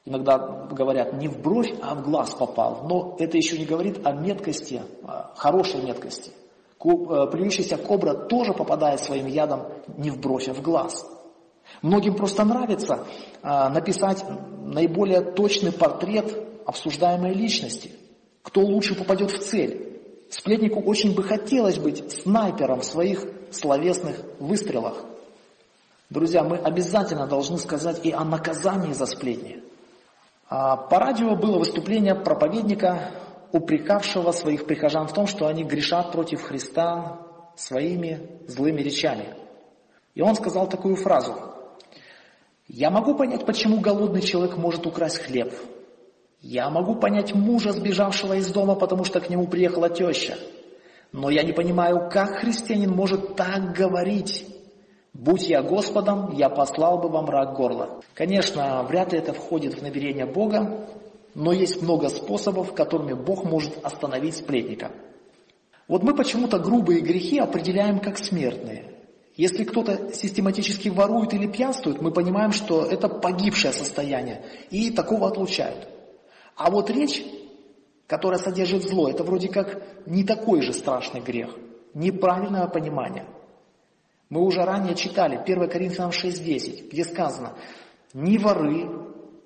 Иногда 0.09 0.39
говорят 0.71 1.13
не 1.13 1.29
в 1.29 1.39
бровь, 1.43 1.71
а 1.83 1.95
в 1.95 2.03
глаз 2.03 2.31
попал. 2.31 2.87
Но 2.89 3.15
это 3.19 3.37
еще 3.37 3.59
не 3.59 3.67
говорит 3.67 4.07
о 4.07 4.13
меткости, 4.13 4.81
о 5.05 5.35
хорошей 5.37 5.83
меткости. 5.83 6.31
Плюющаяся 6.79 7.77
кобра 7.77 8.15
тоже 8.15 8.55
попадает 8.55 9.01
своим 9.01 9.27
ядом 9.27 9.67
не 9.99 10.11
в 10.11 10.19
бровь, 10.19 10.49
а 10.49 10.55
в 10.55 10.63
глаз. 10.63 11.07
Многим 11.83 12.15
просто 12.15 12.45
нравится 12.45 13.05
написать 13.43 14.25
наиболее 14.65 15.21
точный 15.21 15.73
портрет 15.73 16.35
обсуждаемой 16.65 17.35
личности. 17.35 17.91
Кто 18.43 18.63
лучше 18.63 18.95
попадет 18.95 19.31
в 19.31 19.39
цель. 19.41 20.01
Сплетнику 20.31 20.81
очень 20.81 21.15
бы 21.15 21.23
хотелось 21.23 21.77
быть 21.77 22.11
снайпером 22.13 22.81
в 22.81 22.85
своих 22.87 23.27
словесных 23.51 24.23
выстрелах. 24.39 25.05
Друзья, 26.09 26.45
мы 26.45 26.57
обязательно 26.57 27.27
должны 27.27 27.59
сказать 27.59 28.07
и 28.07 28.11
о 28.11 28.25
наказании 28.25 28.95
за 28.95 29.05
сплетни. 29.05 29.63
А, 30.51 30.77
по 30.77 30.99
радио 30.99 31.37
было 31.37 31.59
выступление 31.59 32.15
проповедника, 32.15 33.11
упрекавшего 33.53 34.33
своих 34.33 34.67
прихожан 34.67 35.07
в 35.07 35.13
том, 35.13 35.27
что 35.27 35.47
они 35.47 35.63
грешат 35.63 36.11
против 36.13 36.43
Христа 36.43 37.21
своими 37.55 38.41
злыми 38.47 38.81
речами. 38.81 39.35
И 40.15 40.23
он 40.23 40.35
сказал 40.35 40.69
такую 40.69 40.97
фразу. 40.97 41.35
«Я 42.67 42.91
могу 42.91 43.15
понять, 43.15 43.45
почему 43.45 43.81
голодный 43.81 44.23
человек 44.23 44.57
может 44.57 44.87
украсть 44.87 45.19
хлеб. 45.19 45.53
Я 46.41 46.71
могу 46.71 46.95
понять 46.95 47.35
мужа, 47.35 47.73
сбежавшего 47.73 48.35
из 48.35 48.51
дома, 48.51 48.75
потому 48.75 49.05
что 49.05 49.21
к 49.21 49.29
нему 49.29 49.49
приехала 49.49 49.91
теща. 49.91 50.39
Но 51.13 51.31
я 51.31 51.43
не 51.43 51.53
понимаю, 51.53 52.09
как 52.11 52.39
христианин 52.39 52.91
может 52.91 53.37
так 53.37 53.75
говорить. 53.75 54.47
Будь 55.19 55.49
я 55.49 55.63
Господом, 55.63 56.33
я 56.33 56.49
послал 56.49 56.99
бы 56.99 57.09
вам 57.09 57.29
рак 57.29 57.57
горла. 57.57 58.01
Конечно, 58.15 58.85
вряд 58.85 59.13
ли 59.13 59.19
это 59.19 59.33
входит 59.33 59.75
в 59.75 59.83
намерение 59.83 60.27
Бога, 60.27 60.87
но 61.35 61.51
есть 61.51 61.83
много 61.83 62.09
способов, 62.09 62.73
которыми 62.73 63.15
Бог 63.15 63.43
может 63.43 63.85
остановить 63.85 64.37
сплетника. 64.37 64.93
Вот 65.89 66.05
мы 66.05 66.15
почему-то 66.15 66.61
грубые 66.61 67.01
грехи 67.01 67.41
определяем 67.41 67.99
как 67.99 68.17
смертные. 68.17 68.95
Если 69.35 69.65
кто-то 69.65 70.15
систематически 70.15 70.89
ворует 70.89 71.35
или 71.35 71.49
пьянствует, 71.49 72.01
мы 72.01 72.13
понимаем, 72.13 72.53
что 72.53 72.85
это 72.85 73.09
погибшее 73.09 73.73
состояние, 73.73 74.45
и 74.71 74.93
такого 74.93 75.27
отлучают. 75.27 75.89
А 76.55 76.71
вот 76.71 76.91
речь, 76.91 77.25
которая 78.07 78.39
содержит 78.39 78.85
зло, 78.85 79.09
это 79.09 79.25
вроде 79.25 79.49
как 79.49 79.83
не 80.07 80.23
такой 80.23 80.63
же 80.63 80.73
страшный 80.73 81.21
грех, 81.21 81.57
неправильное 81.93 82.69
понимание– 82.69 83.25
мы 84.31 84.43
уже 84.43 84.65
ранее 84.65 84.95
читали 84.95 85.37
1 85.37 85.69
Коринфянам 85.69 86.11
6.10, 86.11 86.91
где 86.91 87.05
сказано, 87.05 87.55
ни 88.13 88.37
воры, 88.39 88.89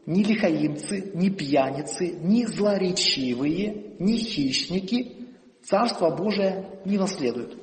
ни 0.07 0.22
лихаимцы, 0.22 1.12
ни 1.14 1.28
пьяницы, 1.28 2.09
ни 2.09 2.45
злоречивые, 2.45 3.95
ни 3.99 4.16
хищники 4.16 5.22
Царство 5.64 6.11
Божие 6.11 6.64
не 6.85 6.99
наследуют. 6.99 7.57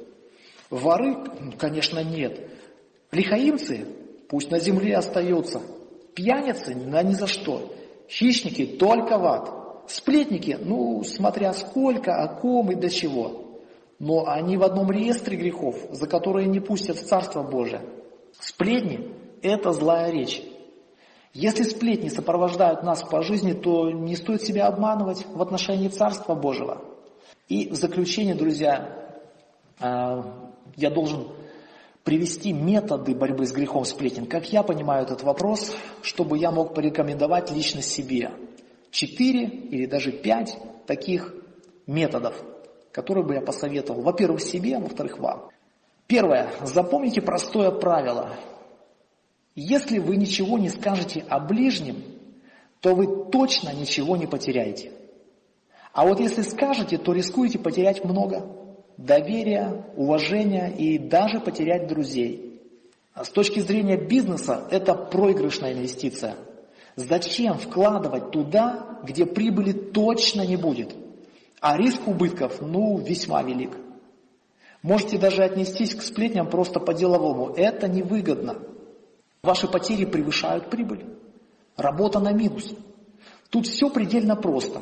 Воры, 0.70 1.18
конечно, 1.58 2.02
нет. 2.02 2.50
Лихаимцы 3.12 3.86
пусть 4.30 4.52
на 4.52 4.60
земле 4.60 4.96
остаются. 4.96 5.62
Пьяницы 6.16 6.76
на 6.76 7.04
ни 7.04 7.14
за 7.14 7.28
что. 7.28 7.76
Хищники 8.08 8.66
только 8.66 9.18
в 9.18 9.26
ад. 9.26 9.92
Сплетники, 9.92 10.58
ну, 10.62 11.04
смотря 11.04 11.52
сколько, 11.54 12.24
о 12.24 12.28
ком 12.40 12.72
и 12.72 12.76
до 12.76 12.90
чего 12.90 13.49
но 14.00 14.28
они 14.28 14.56
в 14.58 14.64
одном 14.64 14.90
реестре 14.92 15.38
грехов, 15.38 15.76
за 15.92 16.08
которые 16.08 16.48
не 16.48 16.62
пустят 16.62 16.98
в 16.98 17.06
Царство 17.06 17.44
Божие. 17.44 17.82
Сплетни– 18.40 19.14
это 19.42 19.74
злая 19.74 20.10
речь. 20.12 20.42
Если 21.34 21.64
сплетни 21.64 22.08
сопровождают 22.08 22.82
нас 22.84 23.04
по 23.04 23.22
жизни, 23.22 23.54
то 23.54 23.92
не 23.92 24.16
стоит 24.16 24.42
себя 24.42 24.68
обманывать 24.68 25.26
в 25.28 25.42
отношении 25.42 25.90
Царства 25.90 26.34
Божьего. 26.34 26.82
И 27.50 27.70
в 27.70 27.76
заключение, 27.76 28.36
друзья, 28.36 29.22
а, 29.80 30.50
я 30.76 30.90
должен 30.90 31.28
привести 32.04 32.54
методы 32.54 33.14
борьбы 33.14 33.46
с 33.46 33.52
грехом 33.52 33.86
сплетен. 33.86 34.26
Как 34.26 34.52
я 34.52 34.64
понимаю 34.64 35.04
этот 35.04 35.22
вопрос, 35.24 35.76
чтобы 36.02 36.38
я 36.38 36.52
мог 36.52 36.74
порекомендовать 36.74 37.52
лично 37.52 37.82
себе. 37.82 38.32
Четыре 38.90 39.46
или 39.46 39.86
даже 39.86 40.12
пять 40.12 40.58
таких 40.88 41.36
методов– 41.86 42.42
который 42.92 43.24
бы 43.24 43.36
я 43.36 43.42
посоветовал, 43.42 44.02
во-первых, 44.02 44.42
себе, 44.42 44.78
а 44.78 44.80
во-вторых, 44.80 45.20
вам. 45.20 45.50
Первое. 46.08 46.50
Запомните 46.64 47.22
простое 47.22 47.72
правило. 47.72 48.32
Если 49.56 50.00
вы 50.00 50.16
ничего 50.16 50.58
не 50.58 50.70
скажете 50.70 51.24
о 51.30 51.40
ближнем, 51.40 52.04
то 52.80 52.96
вы 52.96 53.30
точно 53.30 53.74
ничего 53.74 54.16
не 54.18 54.26
потеряете. 54.26 54.92
А 55.94 56.06
вот 56.06 56.20
если 56.20 56.42
скажете, 56.42 56.98
то 56.98 57.14
рискуете 57.14 57.60
потерять 57.60 58.04
много. 58.04 58.46
Доверия, 58.98 59.86
уважения 59.96 60.74
и 60.76 60.98
даже 60.98 61.40
потерять 61.40 61.88
друзей. 61.88 62.62
А 63.14 63.24
с 63.24 63.30
точки 63.30 63.60
зрения 63.60 63.98
бизнеса 63.98 64.68
это 64.72 64.94
проигрышная 64.94 65.74
инвестиция. 65.74 66.36
Зачем 66.96 67.58
вкладывать 67.58 68.32
туда, 68.32 69.00
где 69.04 69.26
прибыли 69.26 69.74
точно 69.74 70.46
не 70.46 70.58
будет? 70.58 70.96
А 71.62 71.78
риск 71.78 72.08
убытков, 72.08 72.62
ну, 72.62 72.98
весьма 72.98 73.44
велик. 73.44 73.72
Можете 74.82 75.18
даже 75.18 75.44
отнестись 75.44 75.94
к 75.94 76.02
сплетням 76.02 76.50
просто 76.50 76.80
по-деловому. 76.80 77.54
Это 77.54 77.90
невыгодно. 77.90 78.60
Ваши 79.44 79.68
потери 79.68 80.06
превышают 80.06 80.70
прибыль. 80.70 81.06
Работа 81.76 82.20
на 82.20 82.32
минус. 82.32 82.74
Тут 83.50 83.68
все 83.68 83.90
предельно 83.90 84.36
просто. 84.36 84.82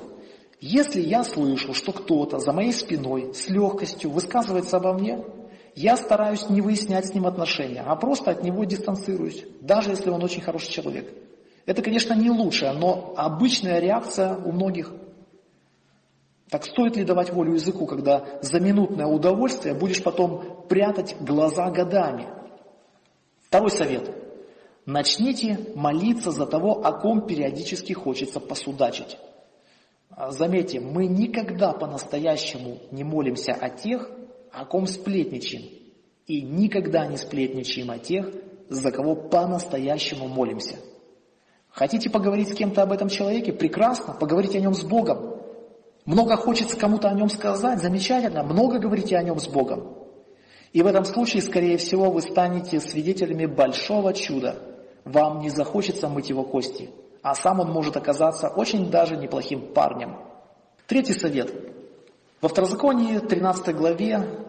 Если 0.59 1.01
я 1.01 1.23
слышу, 1.23 1.73
что 1.73 1.91
кто-то 1.91 2.39
за 2.39 2.51
моей 2.51 2.73
спиной 2.73 3.33
с 3.33 3.49
легкостью 3.49 4.11
высказывается 4.11 4.77
обо 4.77 4.93
мне, 4.93 5.23
я 5.75 5.95
стараюсь 5.97 6.49
не 6.49 6.61
выяснять 6.61 7.07
с 7.07 7.13
ним 7.13 7.27
отношения, 7.27 7.83
а 7.85 7.95
просто 7.95 8.31
от 8.31 8.43
него 8.43 8.63
дистанцируюсь, 8.63 9.45
даже 9.61 9.91
если 9.91 10.09
он 10.09 10.23
очень 10.23 10.41
хороший 10.41 10.71
человек. 10.71 11.13
Это, 11.67 11.83
конечно, 11.83 12.15
не 12.15 12.31
лучшая, 12.31 12.73
но 12.73 13.13
обычная 13.15 13.79
реакция 13.79 14.35
у 14.35 14.51
многих– 14.51 14.91
так 16.49 16.63
стоит 16.65 16.95
ли 16.95 17.03
давать 17.03 17.33
волю 17.33 17.53
языку, 17.53 17.85
когда 17.85 18.39
за 18.41 18.59
минутное 18.59 19.05
удовольствие 19.05 19.73
будешь 19.73 20.01
потом 20.01 20.65
прятать 20.69 21.15
глаза 21.19 21.69
годами? 21.69 22.27
Второй 23.47 23.71
совет. 23.71 24.09
Начните 24.85 25.59
молиться 25.75 26.31
за 26.31 26.45
того, 26.45 26.85
о 26.85 26.93
ком 26.93 27.27
периодически 27.27 27.91
хочется 27.91 28.39
посудачить. 28.39 29.17
А, 30.09 30.31
заметьте, 30.31 30.79
мы 30.79 31.07
никогда 31.07 31.73
по-настоящему 31.73 32.79
не 32.91 33.03
молимся 33.03 33.51
о 33.51 33.69
тех, 33.69 34.09
о 34.51 34.65
ком 34.65 34.87
сплетничаем. 34.87 35.65
И 36.27 36.41
никогда 36.41 37.05
не 37.07 37.17
сплетничаем 37.17 37.91
о 37.91 37.99
тех, 37.99 38.31
за 38.69 38.91
кого 38.91 39.15
по-настоящему 39.15 40.27
молимся. 40.27 40.77
Хотите 41.69 42.09
поговорить 42.09 42.49
с 42.49 42.55
кем-то 42.55 42.83
об 42.83 42.93
этом 42.93 43.09
человеке? 43.09 43.51
Прекрасно, 43.51 44.13
поговорите 44.13 44.57
о 44.57 44.61
нем 44.61 44.73
с 44.73 44.83
Богом. 44.83 45.36
Много 46.07 46.37
хочется 46.37 46.79
кому-то 46.79 47.09
о 47.09 47.13
нем 47.13 47.29
сказать, 47.29 47.81
замечательно, 47.81 48.41
много 48.41 48.79
говорите 48.79 49.17
о 49.17 49.23
нем 49.23 49.39
с 49.39 49.47
Богом. 49.47 49.93
И 50.71 50.81
в 50.81 50.87
этом 50.87 51.03
случае, 51.03 51.41
скорее 51.41 51.77
всего, 51.77 52.09
вы 52.09 52.21
станете 52.21 52.79
свидетелями 52.79 53.45
большого 53.45 54.13
чуда. 54.13 54.57
Вам 55.03 55.41
не 55.41 55.49
захочется 55.49 56.07
мыть 56.07 56.29
его 56.29 56.45
кости, 56.45 56.89
а 57.21 57.35
сам 57.35 57.59
он 57.59 57.71
может 57.71 57.97
оказаться 57.97 58.47
очень 58.47 58.89
даже 58.89 59.17
неплохим 59.17 59.73
парнем. 59.73 60.17
Третий 60.87 61.11
совет. 61.11 61.53
Во 62.39 62.47
Второзаконии 62.47 63.19
13 63.19 63.75
главе 63.75 64.45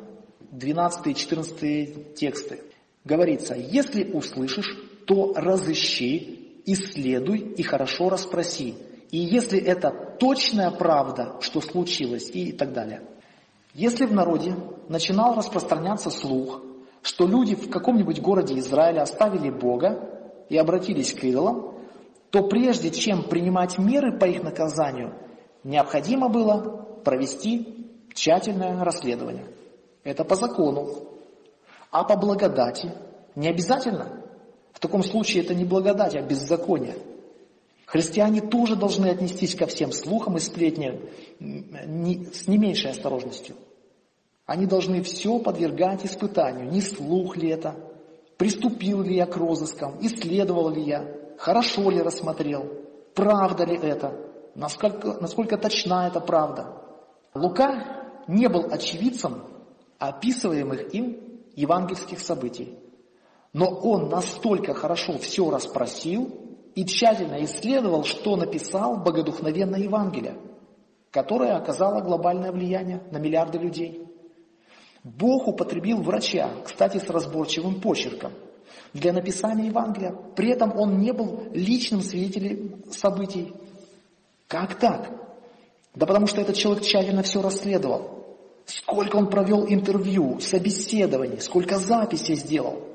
12 0.52 1.06
и 1.08 1.14
14 1.16 2.14
тексты 2.14 2.60
говорится, 3.04 3.54
если 3.56 4.04
услышишь, 4.12 4.78
то 5.06 5.32
разыщи, 5.34 6.60
исследуй 6.66 7.38
и 7.38 7.64
хорошо 7.64 8.10
расспроси, 8.10 8.76
и 9.10 9.18
если 9.18 9.58
это 9.58 9.90
точная 10.18 10.70
правда, 10.70 11.36
что 11.40 11.60
случилось 11.60 12.30
и 12.30 12.52
так 12.52 12.72
далее. 12.72 13.02
Если 13.74 14.06
в 14.06 14.12
народе 14.12 14.54
начинал 14.88 15.34
распространяться 15.34 16.10
слух, 16.10 16.62
что 17.02 17.26
люди 17.26 17.54
в 17.54 17.70
каком-нибудь 17.70 18.20
городе 18.20 18.58
Израиля 18.58 19.02
оставили 19.02 19.50
Бога 19.50 20.44
и 20.48 20.56
обратились 20.56 21.14
к 21.14 21.24
идолам, 21.24 21.74
то 22.30 22.42
прежде 22.42 22.90
чем 22.90 23.22
принимать 23.22 23.78
меры 23.78 24.18
по 24.18 24.26
их 24.26 24.42
наказанию, 24.42 25.14
необходимо 25.64 26.28
было 26.28 26.86
провести 27.04 27.86
тщательное 28.14 28.84
расследование. 28.84 29.46
Это 30.04 30.24
по 30.24 30.34
закону. 30.34 30.88
А 31.90 32.04
по 32.04 32.16
благодати 32.16 32.92
не 33.34 33.48
обязательно. 33.48 34.24
В 34.72 34.80
таком 34.80 35.02
случае 35.02 35.44
это 35.44 35.54
не 35.54 35.64
благодать, 35.64 36.14
а 36.14 36.20
беззаконие. 36.22 36.96
Христиане 37.88 38.42
тоже 38.42 38.76
должны 38.76 39.06
отнестись 39.06 39.54
ко 39.54 39.66
всем 39.66 39.92
слухам 39.92 40.36
и 40.36 40.40
сплетням 40.40 41.00
с 41.40 42.46
не 42.46 42.58
меньшей 42.58 42.90
осторожностью. 42.90 43.56
Они 44.44 44.66
должны 44.66 45.02
все 45.02 45.38
подвергать 45.38 46.04
испытанию. 46.04 46.70
Не 46.70 46.82
слух 46.82 47.38
ли 47.38 47.48
это? 47.48 47.76
Приступил 48.36 49.00
ли 49.00 49.16
я 49.16 49.24
к 49.24 49.34
розыскам? 49.38 49.96
Исследовал 50.02 50.68
ли 50.68 50.82
я? 50.82 51.10
Хорошо 51.38 51.88
ли 51.88 52.02
рассмотрел? 52.02 52.70
Правда 53.14 53.64
ли 53.64 53.78
это? 53.78 54.20
Насколько, 54.54 55.16
насколько 55.18 55.56
точна 55.56 56.08
эта 56.08 56.20
правда? 56.20 56.82
Лука 57.32 58.04
не 58.26 58.50
был 58.50 58.66
очевидцем 58.70 59.44
описываемых 59.98 60.92
им 60.92 61.40
евангельских 61.56 62.20
событий. 62.20 62.78
Но 63.54 63.66
он 63.66 64.10
настолько 64.10 64.74
хорошо 64.74 65.16
все 65.16 65.48
расспросил 65.50 66.47
и 66.74 66.84
тщательно 66.84 67.42
исследовал, 67.44 68.04
что 68.04 68.36
написал 68.36 68.98
богодухновенное 68.98 69.80
Евангелие, 69.80 70.36
которое 71.10 71.56
оказало 71.56 72.00
глобальное 72.00 72.52
влияние 72.52 73.02
на 73.10 73.18
миллиарды 73.18 73.58
людей. 73.58 74.06
Бог 75.04 75.48
употребил 75.48 76.02
врача, 76.02 76.50
кстати, 76.64 76.98
с 76.98 77.08
разборчивым 77.08 77.80
почерком, 77.80 78.32
для 78.92 79.12
написания 79.12 79.66
Евангелия. 79.66 80.14
При 80.34 80.50
этом 80.50 80.76
он 80.78 80.98
не 80.98 81.12
был 81.12 81.42
личным 81.52 82.02
свидетелем 82.02 82.82
событий. 82.90 83.52
Как 84.46 84.78
так? 84.78 85.10
Да 85.94 86.06
потому 86.06 86.26
что 86.26 86.40
этот 86.40 86.56
человек 86.56 86.84
тщательно 86.84 87.22
все 87.22 87.42
расследовал. 87.42 88.18
Сколько 88.66 89.16
он 89.16 89.30
провел 89.30 89.66
интервью, 89.66 90.40
собеседований, 90.40 91.40
сколько 91.40 91.78
записей 91.78 92.34
сделал. 92.34 92.87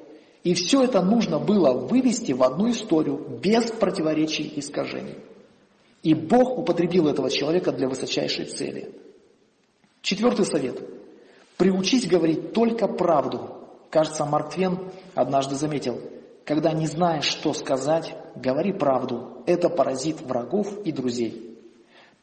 И 0.44 0.54
все 0.54 0.84
это 0.84 1.02
нужно 1.02 1.40
было 1.40 1.72
вывести 1.74 2.34
в 2.34 2.44
одну 2.44 2.70
историю 2.70 3.18
без 3.42 3.72
противоречий 3.72 4.44
и 4.44 4.60
искажений. 4.60 5.16
И 6.02 6.14
Бог 6.14 6.58
употребил 6.58 7.08
этого 7.08 7.30
человека 7.30 7.72
для 7.72 7.88
высочайшей 7.88 8.46
цели. 8.46 8.94
Четвертый 10.02 10.46
совет. 10.46 10.82
Приучись 11.56 12.08
говорить 12.08 12.52
только 12.52 12.88
правду. 12.90 13.52
Кажется, 13.90 14.26
Марк 14.26 14.54
Твен 14.54 14.92
однажды 15.16 15.56
заметил, 15.56 16.02
когда 16.44 16.74
не 16.74 16.88
знаешь, 16.88 17.26
что 17.26 17.54
сказать, 17.54 18.14
говори 18.36 18.74
правду. 18.74 19.44
Это 19.46 19.70
поразит 19.70 20.20
врагов 20.22 20.78
и 20.84 20.92
друзей. 20.92 21.58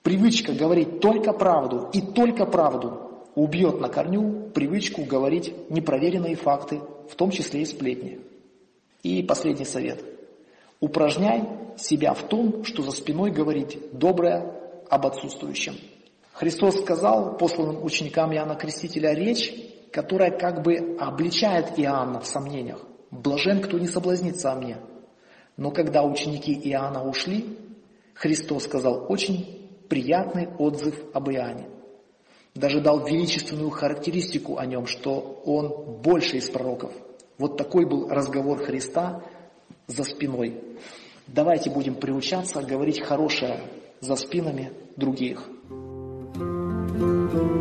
Привычка 0.02 0.52
говорить 0.52 1.00
только 1.00 1.32
правду 1.32 1.88
и 1.94 2.02
только 2.02 2.44
правду 2.44 3.10
убьет 3.34 3.80
на 3.80 3.88
корню 3.88 4.50
привычку 4.50 5.04
говорить 5.04 5.54
непроверенные 5.70 6.36
факты, 6.36 6.80
в 7.10 7.16
том 7.16 7.30
числе 7.30 7.62
и 7.62 7.66
сплетни. 7.66 8.20
И 9.02 9.22
последний 9.22 9.64
совет. 9.64 10.04
Упражняй 10.78 11.48
себя 11.76 12.14
в 12.14 12.22
том, 12.28 12.64
что 12.64 12.82
за 12.82 12.92
спиной 12.92 13.30
говорить 13.30 13.78
доброе 13.92 14.54
об 14.88 15.06
отсутствующем. 15.06 15.76
Христос 16.32 16.80
сказал 16.80 17.36
посланным 17.36 17.84
ученикам 17.84 18.32
Иоанна 18.34 18.54
Крестителя 18.54 19.12
речь, 19.12 19.52
которая 19.92 20.30
как 20.30 20.62
бы 20.62 20.96
обличает 20.98 21.78
Иоанна 21.78 22.20
в 22.20 22.26
сомнениях. 22.26 22.80
«Блажен, 23.10 23.60
кто 23.60 23.78
не 23.78 23.88
соблазнится 23.88 24.52
о 24.52 24.56
мне». 24.56 24.78
Но 25.56 25.70
когда 25.70 26.04
ученики 26.04 26.54
Иоанна 26.70 27.06
ушли, 27.06 27.58
Христос 28.14 28.64
сказал 28.64 29.06
очень 29.08 29.68
приятный 29.88 30.48
отзыв 30.58 30.94
об 31.12 31.28
Иоанне– 31.30 31.68
даже 32.54 32.80
дал 32.80 33.04
величественную 33.06 33.70
характеристику 33.70 34.58
о 34.58 34.66
нем, 34.66 34.86
что 34.86 35.42
он 35.44 36.00
больше 36.02 36.38
из 36.38 36.50
пророков. 36.50 36.92
Вот 37.38 37.56
такой 37.56 37.86
был 37.86 38.08
разговор 38.08 38.58
Христа 38.58 39.22
за 39.86 40.04
спиной. 40.04 40.60
Давайте 41.26 41.70
будем 41.70 41.94
приучаться 41.94 42.62
говорить 42.62 43.00
хорошее 43.02 43.60
за 44.00 44.16
спинами 44.16 44.72
других. 44.96 45.48
thank 47.00 47.32
you 47.32 47.59